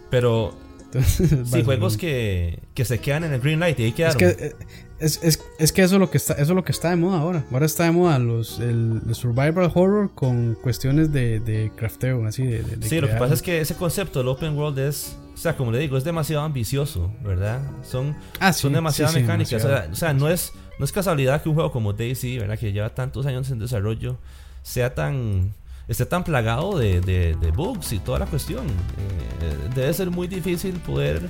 [0.09, 0.55] Pero
[1.03, 4.21] sí, juegos que, que, se quedan en el green light y ahí quedaron.
[4.21, 4.55] Es que, eh,
[4.99, 6.95] es, es, es que eso es lo que está eso es lo que está de
[6.95, 7.45] moda ahora.
[7.51, 12.63] Ahora está de moda los el, survival horror con cuestiones de, de crafteo así de,
[12.87, 15.71] Sí, lo que pasa es que ese concepto del open world es o sea, como
[15.71, 17.61] le digo, es demasiado ambicioso, ¿verdad?
[17.81, 19.63] Son, ah, son demasiadas mecánicas.
[19.63, 22.59] O, sea, no es, no es casualidad que un juego como Daisy, ¿verdad?
[22.59, 24.17] Que lleva tantos años en desarrollo,
[24.63, 25.53] sea tan
[25.87, 28.67] esté tan plagado de, de, bugs y toda la cuestión.
[28.67, 31.29] Eh, debe ser muy difícil poder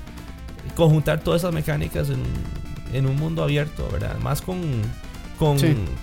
[0.76, 2.24] conjuntar todas esas mecánicas en,
[2.94, 4.18] en un mundo abierto, ¿verdad?
[4.20, 4.62] Más con,
[5.38, 5.58] con,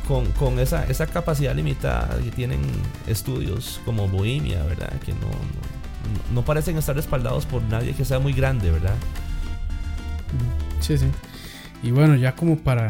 [0.06, 2.60] con, con esa, esa, capacidad limitada que tienen
[3.06, 4.92] estudios como Bohemia, ¿verdad?
[5.00, 5.30] Que no,
[6.32, 8.96] no parecen estar respaldados por nadie que sea muy grande, ¿verdad?
[10.80, 11.06] Sí, sí.
[11.82, 12.88] Y bueno, ya como para,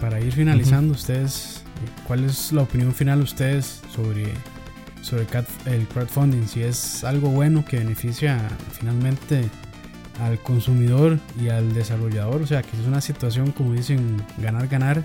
[0.00, 1.62] para ir finalizando, ustedes,
[2.06, 4.32] ¿cuál es la opinión final de ustedes sobre,
[5.02, 5.26] sobre
[5.66, 6.46] el crowdfunding?
[6.46, 8.40] Si es algo bueno que beneficia
[8.72, 9.48] finalmente
[10.20, 15.04] al consumidor y al desarrollador, o sea, que es una situación, como dicen, ganar-ganar,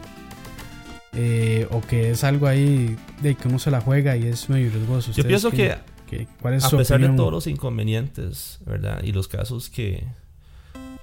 [1.13, 4.71] eh, o que es algo ahí de que uno se la juega y es medio
[4.71, 5.11] riesgoso.
[5.11, 9.01] Yo pienso que a pesar de todos los inconvenientes, ¿verdad?
[9.03, 10.05] Y los casos que,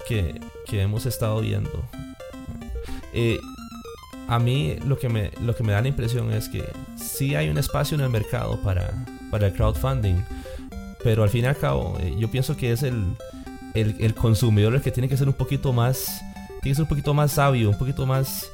[0.06, 0.40] que,
[0.72, 1.84] hemos estado viendo.
[3.12, 3.38] Eh,
[4.28, 6.64] a mí lo que, me, lo que me da la impresión es que
[6.96, 8.92] sí hay un espacio en el mercado para,
[9.30, 10.22] para el crowdfunding,
[11.02, 13.16] pero al fin y al cabo eh, yo pienso que es el,
[13.80, 16.20] el, consumidor el que tiene que ser un poquito más,
[16.62, 18.50] tiene que ser un poquito más sabio, un poquito más,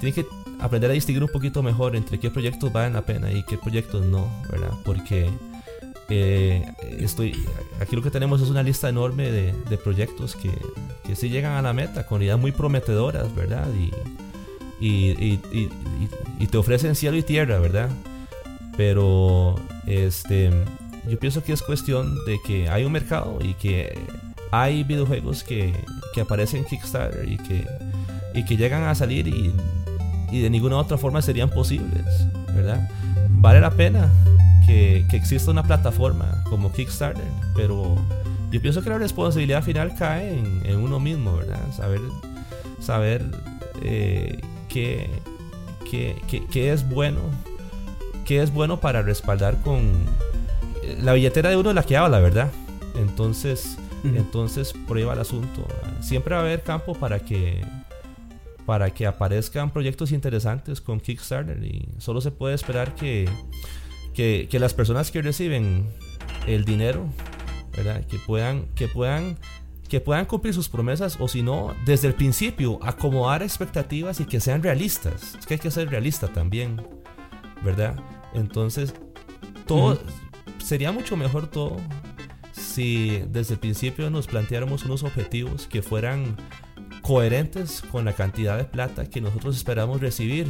[0.00, 0.26] tiene que
[0.60, 4.04] aprender a distinguir un poquito mejor entre qué proyectos valen la pena y qué proyectos
[4.04, 4.70] no, ¿verdad?
[4.84, 5.30] Porque
[6.08, 6.64] eh,
[6.98, 7.34] estoy,
[7.80, 10.50] aquí lo que tenemos es una lista enorme de, proyectos que,
[11.04, 13.68] que sí llegan a la meta con ideas muy prometedoras, ¿verdad?
[13.74, 13.90] Y,
[14.84, 15.40] y,
[16.38, 17.88] y, te ofrecen cielo y tierra, ¿verdad?
[18.76, 19.54] Pero
[19.86, 20.50] este
[21.08, 23.98] yo pienso que es cuestión de que hay un mercado y que
[24.52, 25.74] hay videojuegos que,
[26.14, 27.66] que aparecen en Kickstarter y que,
[28.34, 29.52] y que llegan a salir y,
[30.30, 32.04] y de ninguna otra forma serían posibles,
[32.54, 32.88] ¿verdad?
[33.30, 34.10] Vale la pena
[34.66, 37.24] que, que exista una plataforma como Kickstarter,
[37.56, 37.96] pero
[38.50, 41.72] yo pienso que la responsabilidad final cae en, en uno mismo, ¿verdad?
[41.74, 42.00] Saber,
[42.78, 43.24] saber
[43.82, 44.38] eh,
[44.68, 45.08] qué,
[45.90, 47.20] qué, qué, es bueno,
[48.26, 49.92] qué es bueno para respaldar con
[51.00, 52.50] la billetera de uno es la que habla, ¿verdad?
[52.96, 55.66] Entonces, entonces prueba el asunto.
[56.00, 57.64] Siempre va a haber campo para que
[58.66, 63.28] para que aparezcan proyectos interesantes con Kickstarter y solo se puede esperar que,
[64.14, 65.88] que, que las personas que reciben
[66.46, 67.08] el dinero
[67.76, 68.04] ¿verdad?
[68.06, 69.38] Que puedan, que puedan,
[69.88, 74.40] que puedan cumplir sus promesas o si no, desde el principio acomodar expectativas y que
[74.40, 75.36] sean realistas.
[75.38, 76.80] Es que hay que ser realista también,
[77.64, 77.96] ¿verdad?
[78.34, 78.94] Entonces,
[79.66, 79.98] todo
[80.58, 81.76] sería mucho mejor todo
[82.72, 86.36] si desde el principio nos planteáramos unos objetivos que fueran
[87.02, 90.46] coherentes con la cantidad de plata que nosotros esperamos recibir.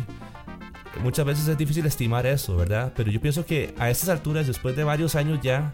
[1.03, 2.93] Muchas veces es difícil estimar eso, ¿verdad?
[2.95, 5.73] Pero yo pienso que a estas alturas, después de varios años ya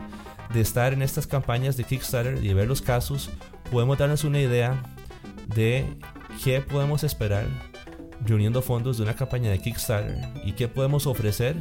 [0.55, 3.31] de estar en estas campañas de Kickstarter y ver los casos,
[3.71, 4.81] podemos darnos una idea
[5.55, 5.85] de
[6.43, 7.47] qué podemos esperar
[8.25, 11.57] reuniendo fondos de una campaña de Kickstarter y qué podemos ofrecer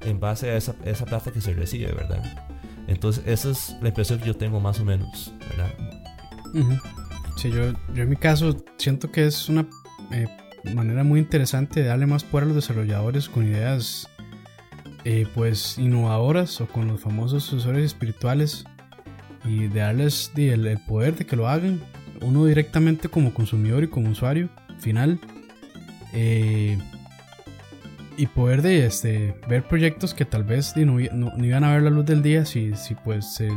[0.00, 2.51] en base a esa, esa plata que se recibe, ¿verdad?
[2.86, 5.72] Entonces, esa es la impresión que yo tengo más o menos, ¿verdad?
[7.36, 9.66] Sí, yo, yo en mi caso siento que es una
[10.10, 10.26] eh,
[10.74, 14.08] manera muy interesante de darle más poder a los desarrolladores con ideas
[15.04, 18.64] eh, pues innovadoras o con los famosos sucesores espirituales
[19.44, 21.80] y de darles el, poder de que lo hagan
[22.20, 25.18] uno directamente como consumidor y como usuario final
[26.12, 26.78] eh,
[28.22, 32.06] y poder de este, ver proyectos que tal vez no, iban a ver la luz
[32.06, 33.50] del día si, pues se,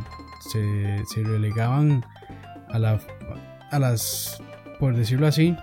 [1.24, 2.04] relegaban
[2.70, 3.00] a, la,
[3.70, 4.42] a las
[4.80, 5.56] por decirlo así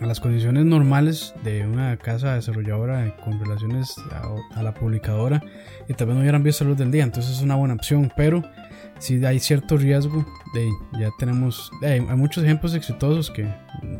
[0.00, 3.94] a las condiciones normales de una casa desarrolladora con relaciones
[4.54, 5.42] a, la publicadora
[5.86, 8.42] y tal vez no hubieran visto luz del día, entonces es una buena opción, pero
[9.00, 10.24] si hay cierto riesgo,
[10.54, 10.66] de,
[10.98, 13.46] ya tenemos, hay muchos ejemplos exitosos que,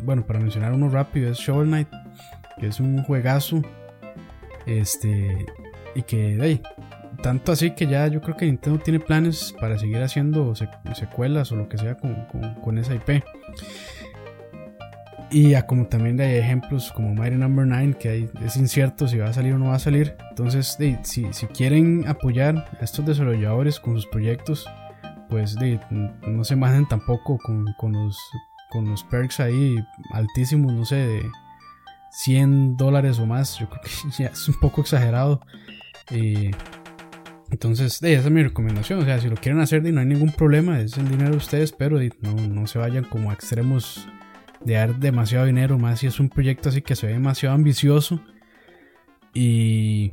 [0.02, 1.88] bueno, para mencionar uno rápido es Shovel Knight,
[2.58, 3.62] que es un juegazo,
[4.66, 5.46] este,
[5.94, 6.60] y que, de,
[7.22, 11.56] tanto así que ya yo creo que Nintendo tiene planes para seguir haciendo secuelas o
[11.56, 13.22] lo que sea con, con, con esa IP.
[15.32, 17.76] Y como también hay ejemplos como Mighty Number no.
[17.76, 20.14] 9, que es incierto si va a salir o no va a salir.
[20.28, 24.68] Entonces, si, si, quieren apoyar a estos desarrolladores con sus proyectos,
[25.30, 25.56] pues
[26.26, 28.18] no se manejen tampoco con, con, los,
[28.68, 29.76] con los perks ahí
[30.12, 31.22] altísimos, no sé, de
[32.12, 33.58] 100 dólares o más.
[33.58, 33.90] Yo creo que
[34.22, 35.40] ya es un poco exagerado.
[37.50, 39.00] entonces, esa es mi recomendación.
[39.00, 40.80] O sea, si lo quieren hacer, no hay ningún problema.
[40.80, 44.06] Es el dinero de ustedes, pero no, no se vayan como a extremos
[44.64, 48.20] de dar demasiado dinero, más si es un proyecto así que se ve demasiado ambicioso
[49.34, 50.12] y,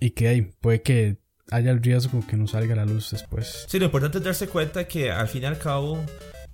[0.00, 1.16] y que hay, puede que
[1.50, 3.66] haya el riesgo que no salga a la luz después.
[3.68, 5.98] Sí, lo importante es darse cuenta que al fin y al cabo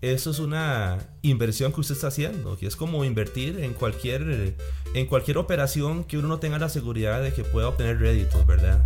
[0.00, 4.54] eso es una inversión que usted está haciendo, que es como invertir en cualquier,
[4.94, 8.84] en cualquier operación que uno no tenga la seguridad de que pueda obtener réditos, ¿verdad?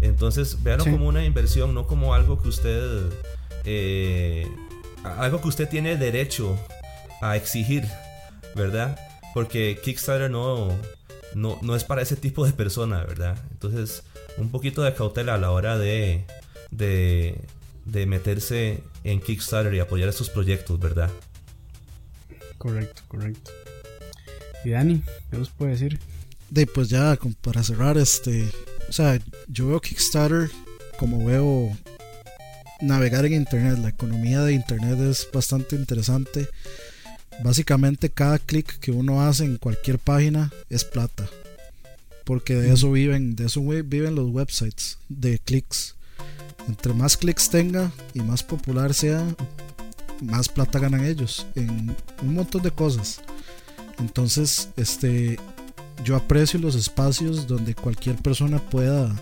[0.00, 3.02] Entonces, véanlo como una inversión, no como algo que usted,
[3.64, 4.46] eh,
[5.04, 6.58] algo que usted tiene derecho
[7.20, 7.84] a exigir,
[8.54, 8.98] ¿verdad?
[9.34, 10.68] Porque Kickstarter no,
[11.34, 13.36] no, es para ese tipo de persona, ¿verdad?
[13.50, 14.02] Entonces,
[14.38, 16.24] un poquito de cautela a la hora de,
[16.70, 17.38] de,
[17.84, 21.10] de meterse en Kickstarter y apoyar estos proyectos, ¿verdad?
[22.58, 23.50] Correcto, correcto.
[24.64, 25.02] ¿Y Dani?
[25.30, 26.00] ¿Qué nos puede decir?
[26.50, 28.48] De pues ya, para cerrar, este.
[28.88, 30.50] O sea, yo veo Kickstarter
[30.98, 31.76] como veo
[32.80, 33.78] navegar en internet.
[33.78, 36.48] La economía de internet es bastante interesante.
[37.42, 41.28] Básicamente cada clic que uno hace en cualquier página es plata.
[42.24, 45.94] Porque de eso viven, de eso viven los websites, de clics.
[46.68, 49.24] Entre más clics tenga y más popular sea,
[50.22, 53.20] más plata ganan ellos en un montón de cosas.
[53.98, 55.38] Entonces, este
[56.04, 59.14] yo aprecio los espacios donde cualquier persona pueda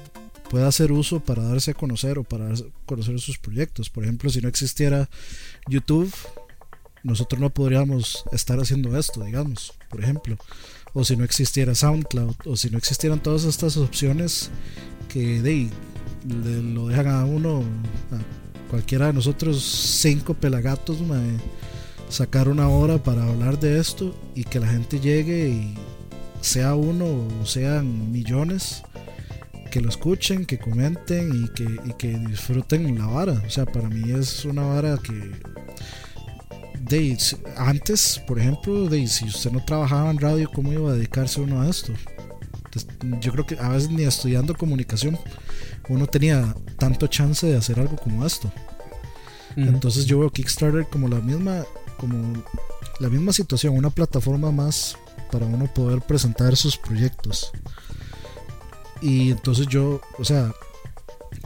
[0.52, 2.52] pueda hacer uso para darse a conocer o para
[2.84, 3.88] conocer sus proyectos.
[3.88, 5.08] Por ejemplo, si no existiera
[5.66, 6.12] YouTube,
[7.02, 10.36] nosotros no podríamos estar haciendo esto, digamos, por ejemplo.
[10.92, 14.50] O si no existiera SoundCloud, o si no existieran todas estas opciones
[15.08, 15.70] que de,
[16.24, 17.62] lo dejan a uno,
[18.10, 20.98] a cualquiera de nosotros, cinco pelagatos,
[22.08, 25.74] sacar una hora para hablar de esto y que la gente llegue y
[26.40, 28.82] sea uno o sean millones,
[29.70, 33.42] que lo escuchen, que comenten y que, y que disfruten la vara.
[33.46, 35.32] O sea, para mí es una vara que
[36.80, 37.16] de,
[37.56, 41.62] antes, por ejemplo, de, si usted no trabajaba en radio, ¿cómo iba a dedicarse uno
[41.62, 41.92] a esto?
[43.20, 45.18] yo creo que a veces ni estudiando comunicación
[45.88, 48.52] uno tenía tanto chance de hacer algo como esto.
[49.56, 51.64] Entonces yo veo Kickstarter como la misma,
[51.98, 52.42] como
[53.00, 54.96] la misma situación, una plataforma más
[55.30, 57.52] para uno poder presentar sus proyectos.
[59.00, 60.52] Y entonces yo, o sea,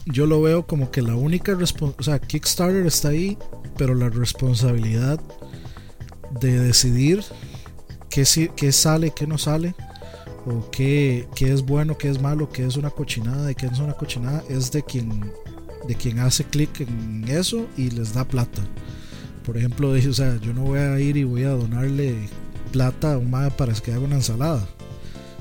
[0.06, 3.38] yo lo veo como que la única responsabilidad, o sea, Kickstarter está ahí,
[3.76, 5.20] pero la responsabilidad
[6.40, 7.24] de decidir
[8.08, 8.24] qué,
[8.54, 9.74] qué sale, qué no sale,
[10.46, 13.78] o qué, qué, es bueno, qué es malo, qué es una cochinada y qué es
[13.80, 15.32] una cochinada, es de quien,
[15.86, 18.62] de quien hace clic en eso y les da plata.
[19.44, 22.16] Por ejemplo, o sea, yo no voy a ir y voy a donarle
[22.72, 24.66] plata a un mae para que haga una ensalada.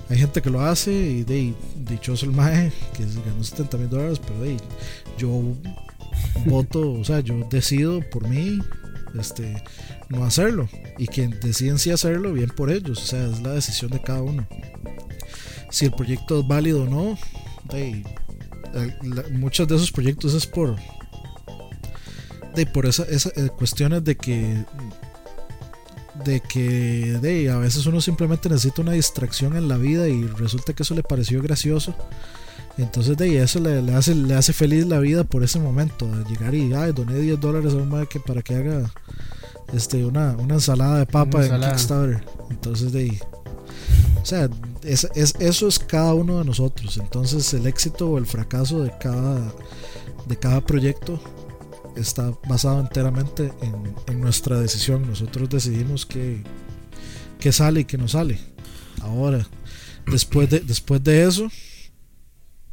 [0.09, 4.19] Hay gente que lo hace y de dichoso el mae que ganó 70 mil dólares,
[4.19, 4.57] pero de,
[5.17, 5.41] yo
[6.45, 8.59] voto, o sea, yo decido por mí
[9.19, 9.55] este,
[10.09, 10.69] no hacerlo.
[10.97, 13.03] Y quien deciden si hacerlo, bien por ellos.
[13.03, 14.47] O sea, es la decisión de cada uno.
[15.69, 17.17] Si el proyecto es válido o no,
[19.31, 20.75] muchos de esos proyectos es por,
[22.55, 24.63] de, por esas esa, eh, cuestiones de que
[26.23, 30.71] de que de, a veces uno simplemente necesita una distracción en la vida y resulta
[30.71, 31.93] que eso le pareció gracioso
[32.77, 36.07] entonces de eso le, hace, le hace feliz la vida por ese momento.
[36.07, 38.91] De llegar y ay, doné 10 dólares a un que para que haga
[39.73, 42.23] este, una, una ensalada de papa en Kickstarter.
[42.49, 43.19] Entonces de ahí.
[44.21, 44.49] O sea,
[44.83, 46.97] es, es, eso es cada uno de nosotros.
[46.97, 49.53] Entonces el éxito o el fracaso de cada,
[50.27, 51.19] de cada proyecto
[51.95, 55.07] está basado enteramente en, en nuestra decisión.
[55.07, 56.43] Nosotros decidimos qué,
[57.39, 58.39] qué sale y qué no sale.
[59.01, 59.47] Ahora,
[60.07, 61.49] después de, después de eso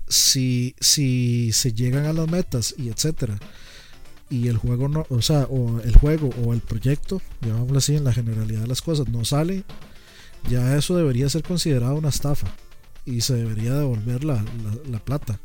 [0.09, 3.38] si, si se llegan a las metas y etcétera
[4.33, 8.05] y el juego no, o sea, o el juego o el proyecto, llamámoslo así en
[8.05, 9.62] la generalidad de las cosas, no sale,
[10.49, 12.47] ya eso debería ser considerado una estafa
[13.05, 14.43] y se debería devolver la,
[14.91, 15.39] la, plata.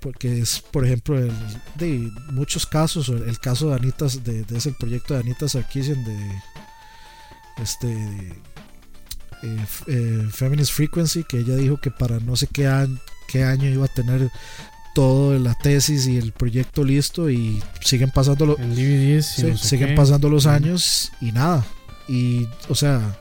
[0.00, 1.32] Porque es, por ejemplo, el,
[1.76, 6.42] de muchos casos, el, caso de Anita, de, de, ese proyecto de Anita Sarkeesian de
[7.60, 7.92] este
[9.42, 13.68] eh, eh, Feminist Frequency, que ella dijo que para no sé qué año, qué año
[13.68, 14.30] iba a tener
[14.98, 18.56] todo la tesis y el proyecto listo y siguen pasando los
[19.60, 21.64] siguen pasando los años y nada.
[22.08, 23.16] Y o sea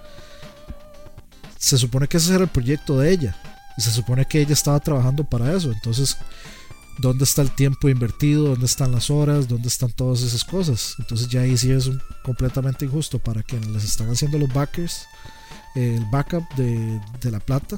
[1.60, 3.40] se supone que ese era el proyecto de ella
[3.78, 5.72] y se supone que ella estaba trabajando para eso.
[5.72, 6.18] Entonces
[6.98, 11.28] dónde está el tiempo invertido dónde están las horas dónde están todas esas cosas entonces
[11.28, 11.92] ya ahí sí es
[12.24, 15.06] completamente injusto para quienes les están haciendo los backers
[15.76, 17.78] el backup de, de la plata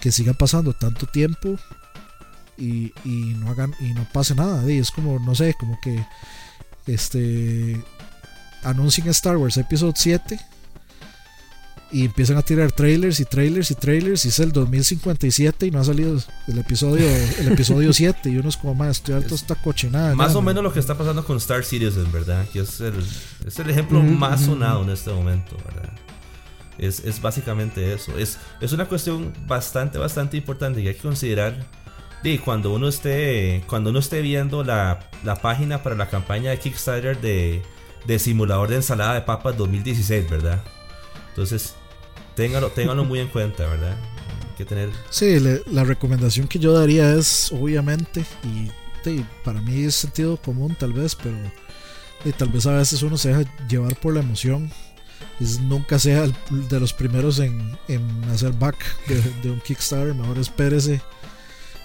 [0.00, 1.58] que siga pasando tanto tiempo
[2.60, 4.70] y, y, no hagan y no pase nada.
[4.70, 6.04] Y es como, no sé, como que
[6.86, 7.82] este
[8.62, 10.38] anuncien Star Wars Episode 7
[11.92, 15.80] y empiezan a tirar trailers y trailers y trailers y es el 2057 y no
[15.80, 17.04] ha salido el episodio
[17.38, 20.62] el episodio 7 y uno es como más estoy harto esta cochinada más o menos
[20.62, 22.94] lo que está pasando con Star Citizen verdad que es el,
[23.44, 25.90] es el ejemplo más sonado en este momento verdad
[26.80, 28.16] es, básicamente eso.
[28.18, 31.66] Es, es una cuestión bastante, bastante importante y hay que considerar
[32.22, 36.58] de cuando uno esté cuando uno esté viendo la, la página para la campaña de
[36.58, 37.62] Kickstarter de,
[38.06, 40.62] de, simulador de ensalada de papas 2016, ¿verdad?
[41.30, 41.74] Entonces,
[42.34, 43.96] téngalo, téngalo muy en cuenta, ¿verdad?
[44.50, 44.90] Hay que tener...
[45.08, 48.70] Sí, la recomendación que yo daría es, obviamente, y
[49.44, 51.36] para mí es sentido común tal vez, pero
[52.36, 54.70] tal vez a veces uno se deja llevar por la emoción
[55.62, 57.76] nunca sea de los primeros en,
[58.32, 58.76] hacer back
[59.42, 60.14] de, un Kickstarter.
[60.14, 61.00] Mejor espérese,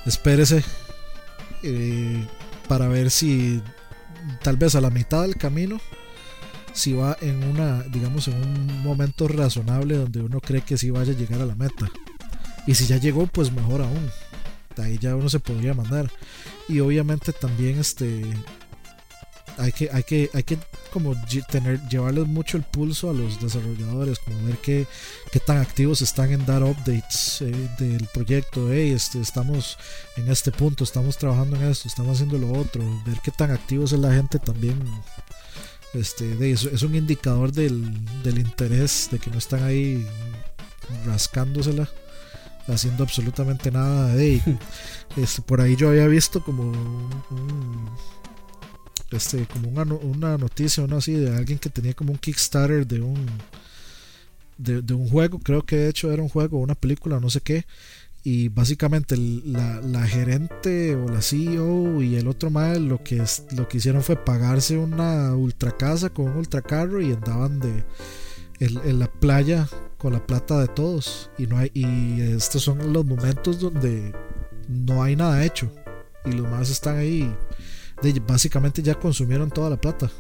[0.06, 0.64] espérese
[1.64, 2.26] eh,
[2.68, 3.62] para ver si
[4.42, 5.80] tal vez a la mitad del camino,
[6.74, 11.14] si va en una, digamos, en un momento razonable donde uno cree que sí vaya
[11.14, 11.90] a llegar a la meta.
[12.68, 14.10] Y si ya llegó, pues mejor aún.
[14.78, 16.12] Ahí ya uno se podría mandar.
[16.68, 18.26] Y obviamente también este
[19.58, 20.58] hay que, hay que, hay que
[20.92, 21.16] como
[21.50, 24.88] tener, llevarles mucho el pulso a los desarrolladores, como ver qué,
[25.32, 29.78] qué tan activos están en dar updates eh, del proyecto, hey, este, estamos
[30.18, 33.92] en este punto, estamos trabajando en esto, estamos haciendo lo otro, ver qué tan activos
[33.92, 34.80] es la gente también.
[35.94, 40.06] Este, de eso, es un indicador del, del interés, de que no están ahí
[41.06, 41.90] rascándosela
[42.68, 44.14] haciendo absolutamente nada.
[44.14, 44.42] de
[45.18, 47.90] este, por ahí yo había visto como un,
[49.16, 53.02] este, como una, una noticia, uno así, de alguien que tenía como un Kickstarter de
[53.02, 53.26] un,
[54.58, 57.66] de, un juego, creo que de hecho era un juego, una película, no sé qué,
[58.24, 63.24] Y básicamente la, la, gerente o la CEO y el otro mal lo que,
[63.56, 67.84] lo que hicieron fue pagarse una ultra casa con un ultra carro y andaban de
[68.60, 69.68] en, la playa
[69.98, 71.30] con la plata de todos.
[71.38, 74.14] Y, no hay, y estos son los momentos donde
[74.68, 75.72] no hay nada hecho.
[76.26, 77.34] Y los más están ahí.
[78.14, 80.12] De, básicamente ya consumieron toda la plata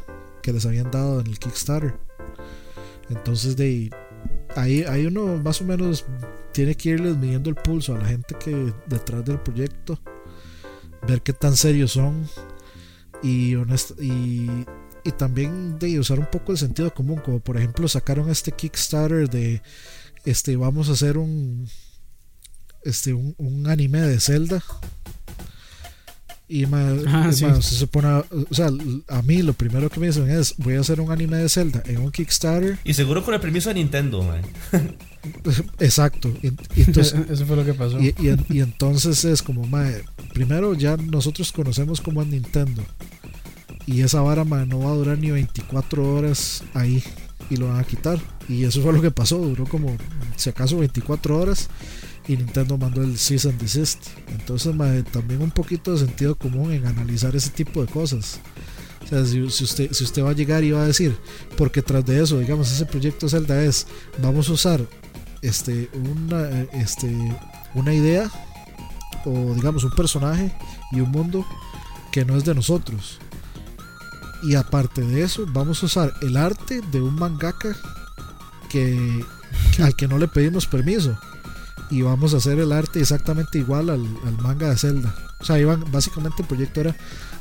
[0.41, 1.95] que les habían dado en el Kickstarter.
[3.09, 3.91] Entonces de
[4.55, 6.05] ahí, uno más o menos
[6.51, 9.99] tiene que irles midiendo el pulso a la gente que detrás del proyecto,
[11.07, 12.27] ver qué tan serios son
[13.21, 14.49] y, y,
[15.03, 19.29] y también de usar un poco el sentido común, como por ejemplo sacaron este Kickstarter
[19.29, 19.61] de
[20.23, 21.69] este vamos a hacer un
[22.83, 24.63] este un anime de Zelda
[26.47, 28.69] y más, ah, se supone, o sea,
[29.07, 31.81] a mí lo primero que me dicen es, voy a hacer un anime de Zelda
[31.87, 32.77] en un Kickstarter.
[32.83, 34.23] Y seguro con el permiso de Nintendo,
[35.79, 36.31] Exacto.
[36.43, 36.51] Y,
[36.81, 37.99] entonces, Eso fue lo que pasó.
[37.99, 40.03] Y, y, entonces es como, mae,
[40.33, 42.83] primero ya nosotros conocemos como es Nintendo.
[43.87, 47.03] Y esa vara, mae, no va a durar ni 24 horas ahí.
[47.49, 48.19] Y lo van a quitar.
[48.47, 49.37] Y eso fue lo que pasó.
[49.37, 49.97] Duró como,
[50.35, 51.69] si acaso, 24 horas
[52.27, 54.07] y Nintendo mandó el cease and desist.
[54.29, 54.73] Entonces,
[55.11, 58.39] también un poquito de sentido común en analizar ese tipo de cosas.
[59.03, 61.15] O sea, si, usted, si usted va a llegar y va a decir,
[61.57, 63.85] porque tras de eso, digamos, ese proyecto Zelda es,
[64.17, 64.81] vamos a usar
[65.41, 67.15] este, una, este,
[67.75, 68.31] una idea
[69.25, 70.51] o digamos un personaje
[70.91, 71.45] y un mundo
[72.11, 73.19] que no es de nosotros.
[74.43, 77.75] Y aparte de eso, vamos a usar el arte de un mangaka
[78.69, 79.23] que,
[79.83, 81.15] al que no le pedimos permiso
[81.89, 84.07] y vamos a hacer el arte exactamente igual al,
[84.41, 85.15] manga de Zelda.
[85.39, 86.95] O sea, iban, básicamente el proyecto era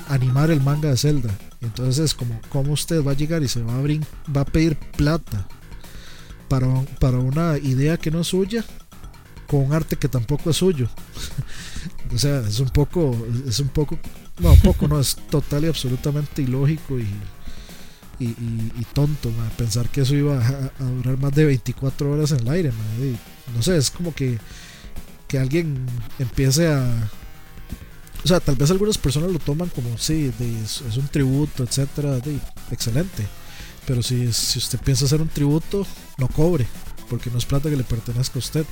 [0.09, 1.37] animar el manga de Zelda.
[1.61, 4.05] Entonces es como, ¿cómo usted va a llegar y se va a, abrir,
[4.35, 5.47] va a pedir plata
[6.49, 6.69] para,
[7.01, 8.65] para una idea que no es suya
[9.47, 10.89] con arte que tampoco es suyo?
[12.15, 13.17] o sea, es un poco,
[13.47, 13.99] es un poco,
[14.39, 17.07] no, un poco, no, es total y absolutamente ilógico y,
[18.19, 22.73] y, tonto, pensar que eso iba a, durar más de 24 horas en el aire.
[23.55, 24.39] no sé, es como que,
[25.29, 25.87] que alguien
[26.19, 27.11] empiece a...
[28.25, 32.19] O sea, tal vez algunas personas lo toman como, sí, es, un tributo, etcétera,
[32.71, 33.27] excelente.
[33.87, 35.87] Pero si, si usted piensa hacer un tributo,
[36.17, 36.67] no cobre,
[37.11, 38.65] porque no es plata que le pertenezca a usted.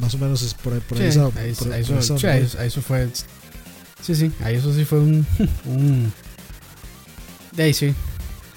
[0.00, 1.30] más, o menos es por ahí, por ahí, eso,
[2.82, 3.08] fue.
[4.02, 5.24] Sí, sí, ahí eso sí fue un,
[5.66, 6.12] un
[7.58, 7.94] de ahí sí.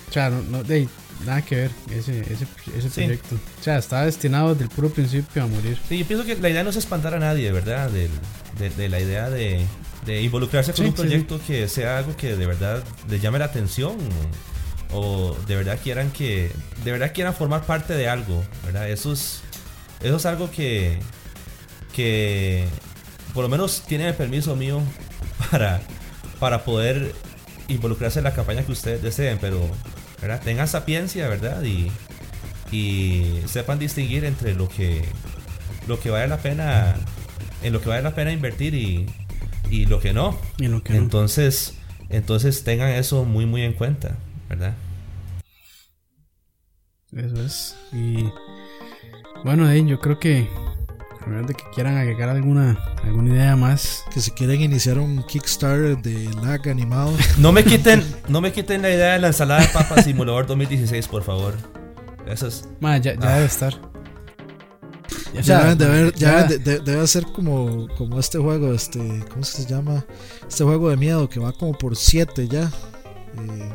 [0.10, 0.90] O sea, no, de ahí,
[1.26, 2.46] nada que ver ese, ese,
[2.78, 3.36] ese proyecto.
[3.60, 5.78] O sea, estaba destinado desde el puro principio a morir.
[5.90, 7.90] Sí, yo pienso que la idea no es espantar a nadie, ¿verdad?
[7.90, 8.10] De,
[8.70, 9.66] de, la idea de,
[10.06, 13.98] de involucrarse con un proyecto que sea algo que de verdad les llame la atención
[14.94, 16.52] o de verdad quieran que
[16.84, 18.88] de verdad quieran formar parte de algo, ¿verdad?
[18.90, 19.42] Eso es
[20.04, 21.00] eso es algo que
[21.94, 22.68] que
[23.34, 24.80] por lo menos tiene el permiso mío
[25.52, 25.82] para
[26.40, 27.16] para poder
[27.72, 29.60] involucrarse en la campaña que ustedes deseen, pero
[30.22, 30.42] ¿verdad?
[30.44, 31.64] tengan sapiencia, ¿verdad?
[31.64, 31.92] Y,
[32.72, 35.04] y sepan distinguir entre lo que
[35.88, 36.96] lo que vale la pena
[37.64, 39.08] en lo que vale la pena invertir y,
[39.70, 40.38] y lo que no.
[40.58, 41.78] Y lo que entonces,
[42.10, 44.18] entonces tengan eso muy muy en cuenta,
[44.50, 44.76] ¿verdad?
[47.12, 47.78] Eso es.
[47.92, 48.24] Y
[49.44, 50.48] bueno, yo creo que
[51.28, 54.04] de que quieran agregar alguna, alguna idea más.
[54.14, 57.14] Que si quieren iniciar un Kickstarter de lag animado.
[57.38, 61.08] No me quiten, no me quiten la idea de la ensalada de papas simulador 2016,
[61.08, 61.56] por favor.
[62.28, 62.68] Eso es.
[62.82, 63.34] ya, ya ah.
[63.36, 63.92] debe estar.
[65.44, 69.00] Ya, debe, ya debe ser como, como este juego, este,
[69.32, 70.06] ¿cómo se llama?
[70.48, 72.64] Este juego de miedo que va como por 7 ya.
[72.64, 73.70] Eh,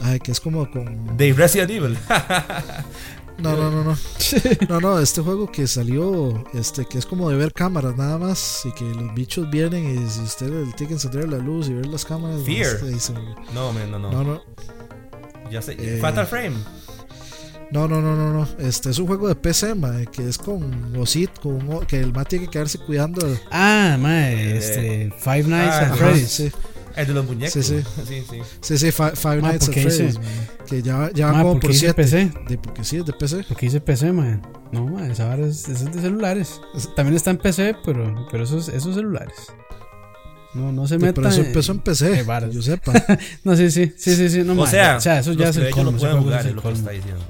[0.00, 1.16] ay, que es como con.
[1.16, 1.98] De Resident Evil.
[3.38, 3.96] No, no, no, no.
[4.68, 8.62] No, no, este juego que salió, este, que es como de ver cámaras nada más
[8.64, 11.86] y que los bichos vienen y si usted tiene que encender la luz y ver
[11.86, 12.42] las cámaras.
[12.44, 12.80] Fear.
[13.54, 14.10] no, no, no.
[14.10, 14.42] No, no.
[15.50, 15.76] Ya sé.
[15.78, 16.56] Eh, Fatal Frame.
[17.70, 18.48] No, no, no, no, no.
[18.58, 22.24] Este es un juego de PC, mae, que es con Osit, con que el mae
[22.24, 23.26] tiene que quedarse cuidando.
[23.50, 26.30] Ah, mae, eh, este Five Nights ah, at Freddy's.
[26.30, 26.52] Sí.
[26.98, 27.52] El de los muñecos.
[27.52, 27.84] Sí, sí.
[28.04, 28.40] sí, sí.
[28.60, 30.20] sí, sí Five, ah, Nights at Freddy's.
[30.66, 31.94] Que ya, ya van como por 7.
[31.94, 32.32] PC?
[32.48, 33.44] De, porque sí, es de PC.
[33.46, 34.42] Porque dice PC, man.
[34.72, 36.60] No, man, esa vara es, es, de celulares.
[36.96, 39.36] También está en PC, pero, pero esos, esos celulares.
[40.54, 41.14] No, no se meta.
[41.14, 42.92] Pero eso empezó en PC, yo sepa.
[43.44, 44.42] no, sí, sí, sí, sí, sí.
[44.42, 45.92] No, o, sea, o sea, eso ya es el colmo.
[45.92, 47.24] No pueden jugar, es lo que está diciendo.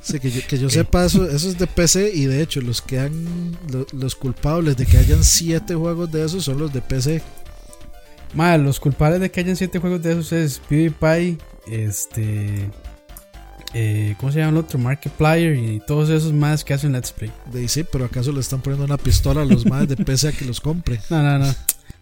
[0.00, 2.80] Sí, que yo, que yo sepa, eso, eso es de PC y de hecho los
[2.80, 3.56] que han
[3.92, 7.22] los culpables de que hayan siete juegos de esos son los de PC.
[8.34, 11.38] Mal, los culpables de que hayan siete juegos de esos es PewDiePie,
[11.70, 12.70] este
[13.74, 14.78] eh, ¿cómo se llama el otro?
[14.78, 17.30] Markiplier y todos esos más que hacen Let's Play.
[17.52, 20.32] De sí, pero acaso le están poniendo una pistola a los más de pese a
[20.32, 21.00] que los compre.
[21.10, 21.54] No, no, no.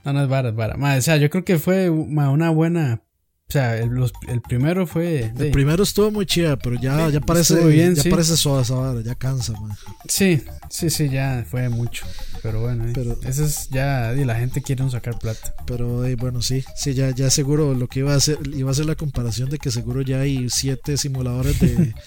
[0.04, 0.76] No, no es vara, es vara.
[0.76, 3.00] o sea, yo creo que fue una buena
[3.48, 3.92] o sea, el,
[4.26, 5.32] el primero fue.
[5.38, 7.64] El primero estuvo muy chida, pero ya, ya parece.
[7.66, 9.70] Bien, ya parece soda esa ya cansa, man.
[10.08, 12.04] Sí, sí, sí, ya fue mucho.
[12.42, 14.12] Pero bueno, eh, pero, eso es ya.
[14.14, 15.54] Y la gente quiere sacar plata.
[15.64, 18.86] Pero bueno, sí, sí, ya, ya seguro lo que iba a hacer, iba a ser
[18.86, 21.94] la comparación de que seguro ya hay siete simuladores de.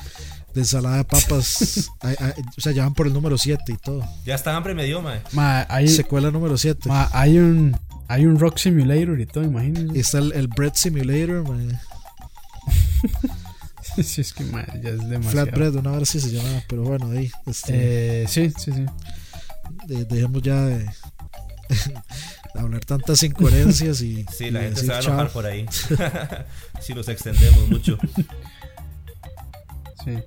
[0.53, 1.89] de ensalada de papas.
[2.57, 4.03] o sea, ya van por el número 7 y todo.
[4.25, 5.21] Ya está hambre medio, mae.
[5.31, 6.89] Ma, hay, Secuela número 7.
[7.13, 7.77] Hay un
[8.09, 9.95] hay un Rock Simulator y todo, imagínense.
[9.95, 11.79] Y está el, el Bread Simulator, man.
[14.03, 15.45] sí, es que man, ya es demasiado.
[15.45, 17.31] Flatbread, una hora sí se llamaba, pero bueno, ahí.
[17.45, 18.85] Este, eh, sí, sí, sí.
[20.05, 20.89] dejemos ya de,
[22.55, 24.25] hablar tantas incoherencias y.
[24.35, 25.67] Sí, la gente se va a enojar por ahí.
[26.81, 27.99] si los extendemos mucho.
[30.03, 30.17] Sí.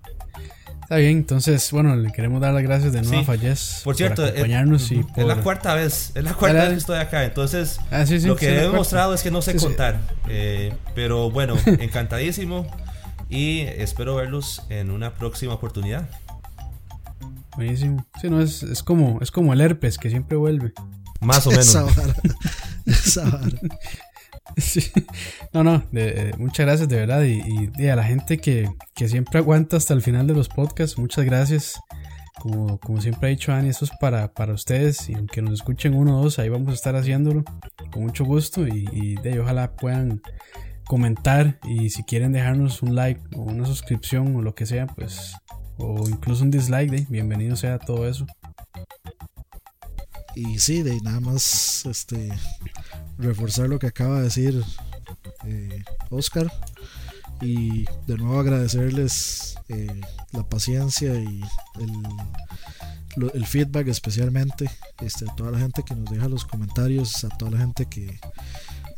[0.92, 4.26] Está bien, entonces, bueno, le queremos dar las gracias de nuevo a Fallez por, cierto,
[4.26, 4.82] eh, acompañarnos.
[4.82, 7.24] Es, y la cuarta vez, es la cuarta vez que estoy acá.
[7.24, 9.98] Entonces, ah, lo que he demostrado es que no sé contar.
[10.28, 12.66] Eh, pero bueno, encantadísimo
[13.30, 16.10] y espero verlos en una próxima oportunidad.
[17.56, 18.06] Buenísimo.
[18.20, 20.74] Sí, no, es, es, como, es como el herpes que siempre vuelve.
[21.22, 21.68] Más o menos.
[21.68, 22.16] Esa vara.
[22.84, 23.58] Esa vara.
[25.52, 25.82] No, no,
[26.38, 30.34] muchas gracias de verdad y, a la gente que, siempre aguanta hasta el final de
[30.34, 31.80] los podcasts, muchas gracias.
[32.40, 35.94] Como, como siempre ha dicho Ani, eso es para, para ustedes y aunque nos escuchen
[35.94, 37.44] uno o dos, ahí vamos a estar haciéndolo
[37.92, 40.22] con mucho gusto y, de, ojalá puedan
[40.86, 45.34] comentar y si quieren dejarnos un like o una suscripción o lo que sea, pues
[45.76, 48.26] o incluso un dislike, de, bienvenido sea todo eso.
[50.34, 52.32] Y sí, de nada más este
[53.18, 54.64] reforzar lo que acaba de decir
[55.44, 56.50] eh, Oscar
[57.40, 60.00] y de nuevo agradecerles eh,
[60.32, 61.40] la paciencia y
[61.80, 67.28] el, el, feedback especialmente este, a toda la gente que nos deja los comentarios, a
[67.28, 68.18] toda la gente que,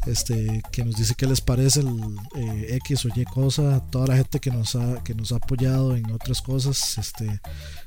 [0.07, 1.89] este, que nos dice qué les parece el
[2.37, 5.97] eh, X o Y cosa, toda la gente que nos ha, que nos ha apoyado
[5.97, 7.41] en otras cosas, este,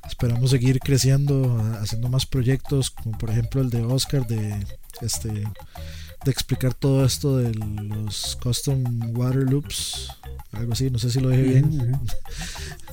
[0.08, 4.66] esperamos seguir creciendo, haciendo más proyectos, como por ejemplo el de Oscar de
[5.02, 5.30] este
[6.26, 10.10] de explicar todo esto de los custom water loops,
[10.52, 12.00] algo así, no sé si lo dije bien.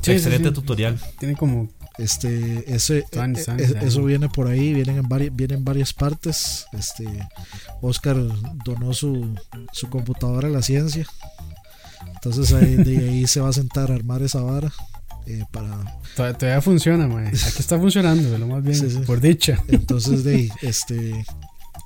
[0.04, 1.00] Excelente tutorial.
[1.18, 6.66] Tiene como este ese e, eso viene por ahí vienen en varias vienen varias partes.
[6.72, 7.06] Este
[7.80, 8.16] Oscar
[8.64, 9.34] donó su,
[9.72, 11.06] su computadora a la ciencia.
[12.14, 14.72] Entonces ahí, de ahí se va a sentar a armar esa vara
[15.26, 15.68] eh, para
[16.16, 19.62] todavía, funciona aquí está funcionando lo más bien por dicha.
[19.68, 21.24] Entonces de ahí, este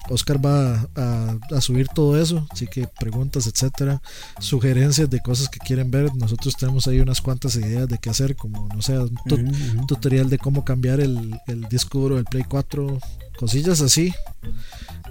[0.09, 4.01] Oscar va a, subir todo eso, así que preguntas, etcétera,
[4.41, 6.15] sugerencias de cosas que quieren ver.
[6.15, 10.39] Nosotros tenemos ahí unas cuantas ideas de qué hacer, como no sé, un, tutorial de
[10.39, 11.39] cómo cambiar el,
[11.71, 12.99] disco duro del Play 4,
[13.39, 14.13] cosillas así,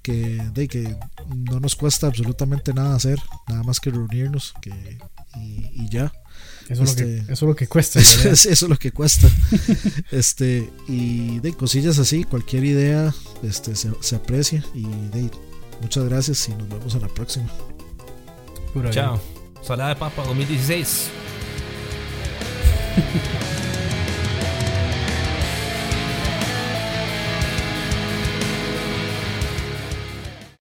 [0.02, 0.96] que, de, que
[1.28, 4.98] no nos cuesta absolutamente nada hacer, nada más que reunirnos que,
[5.36, 6.12] y ya.
[6.70, 8.00] Eso, es, lo que, este, eso es lo que cuesta.
[8.32, 9.30] eso es lo que cuesta.
[10.12, 13.14] este, y de cosillas así, cualquier idea
[13.44, 14.64] este, se, aprecia.
[14.74, 15.30] Y de,
[15.82, 17.48] muchas gracias y nos vemos en la próxima.
[18.92, 19.20] Chao.
[19.62, 21.10] Salada de Papa 2016.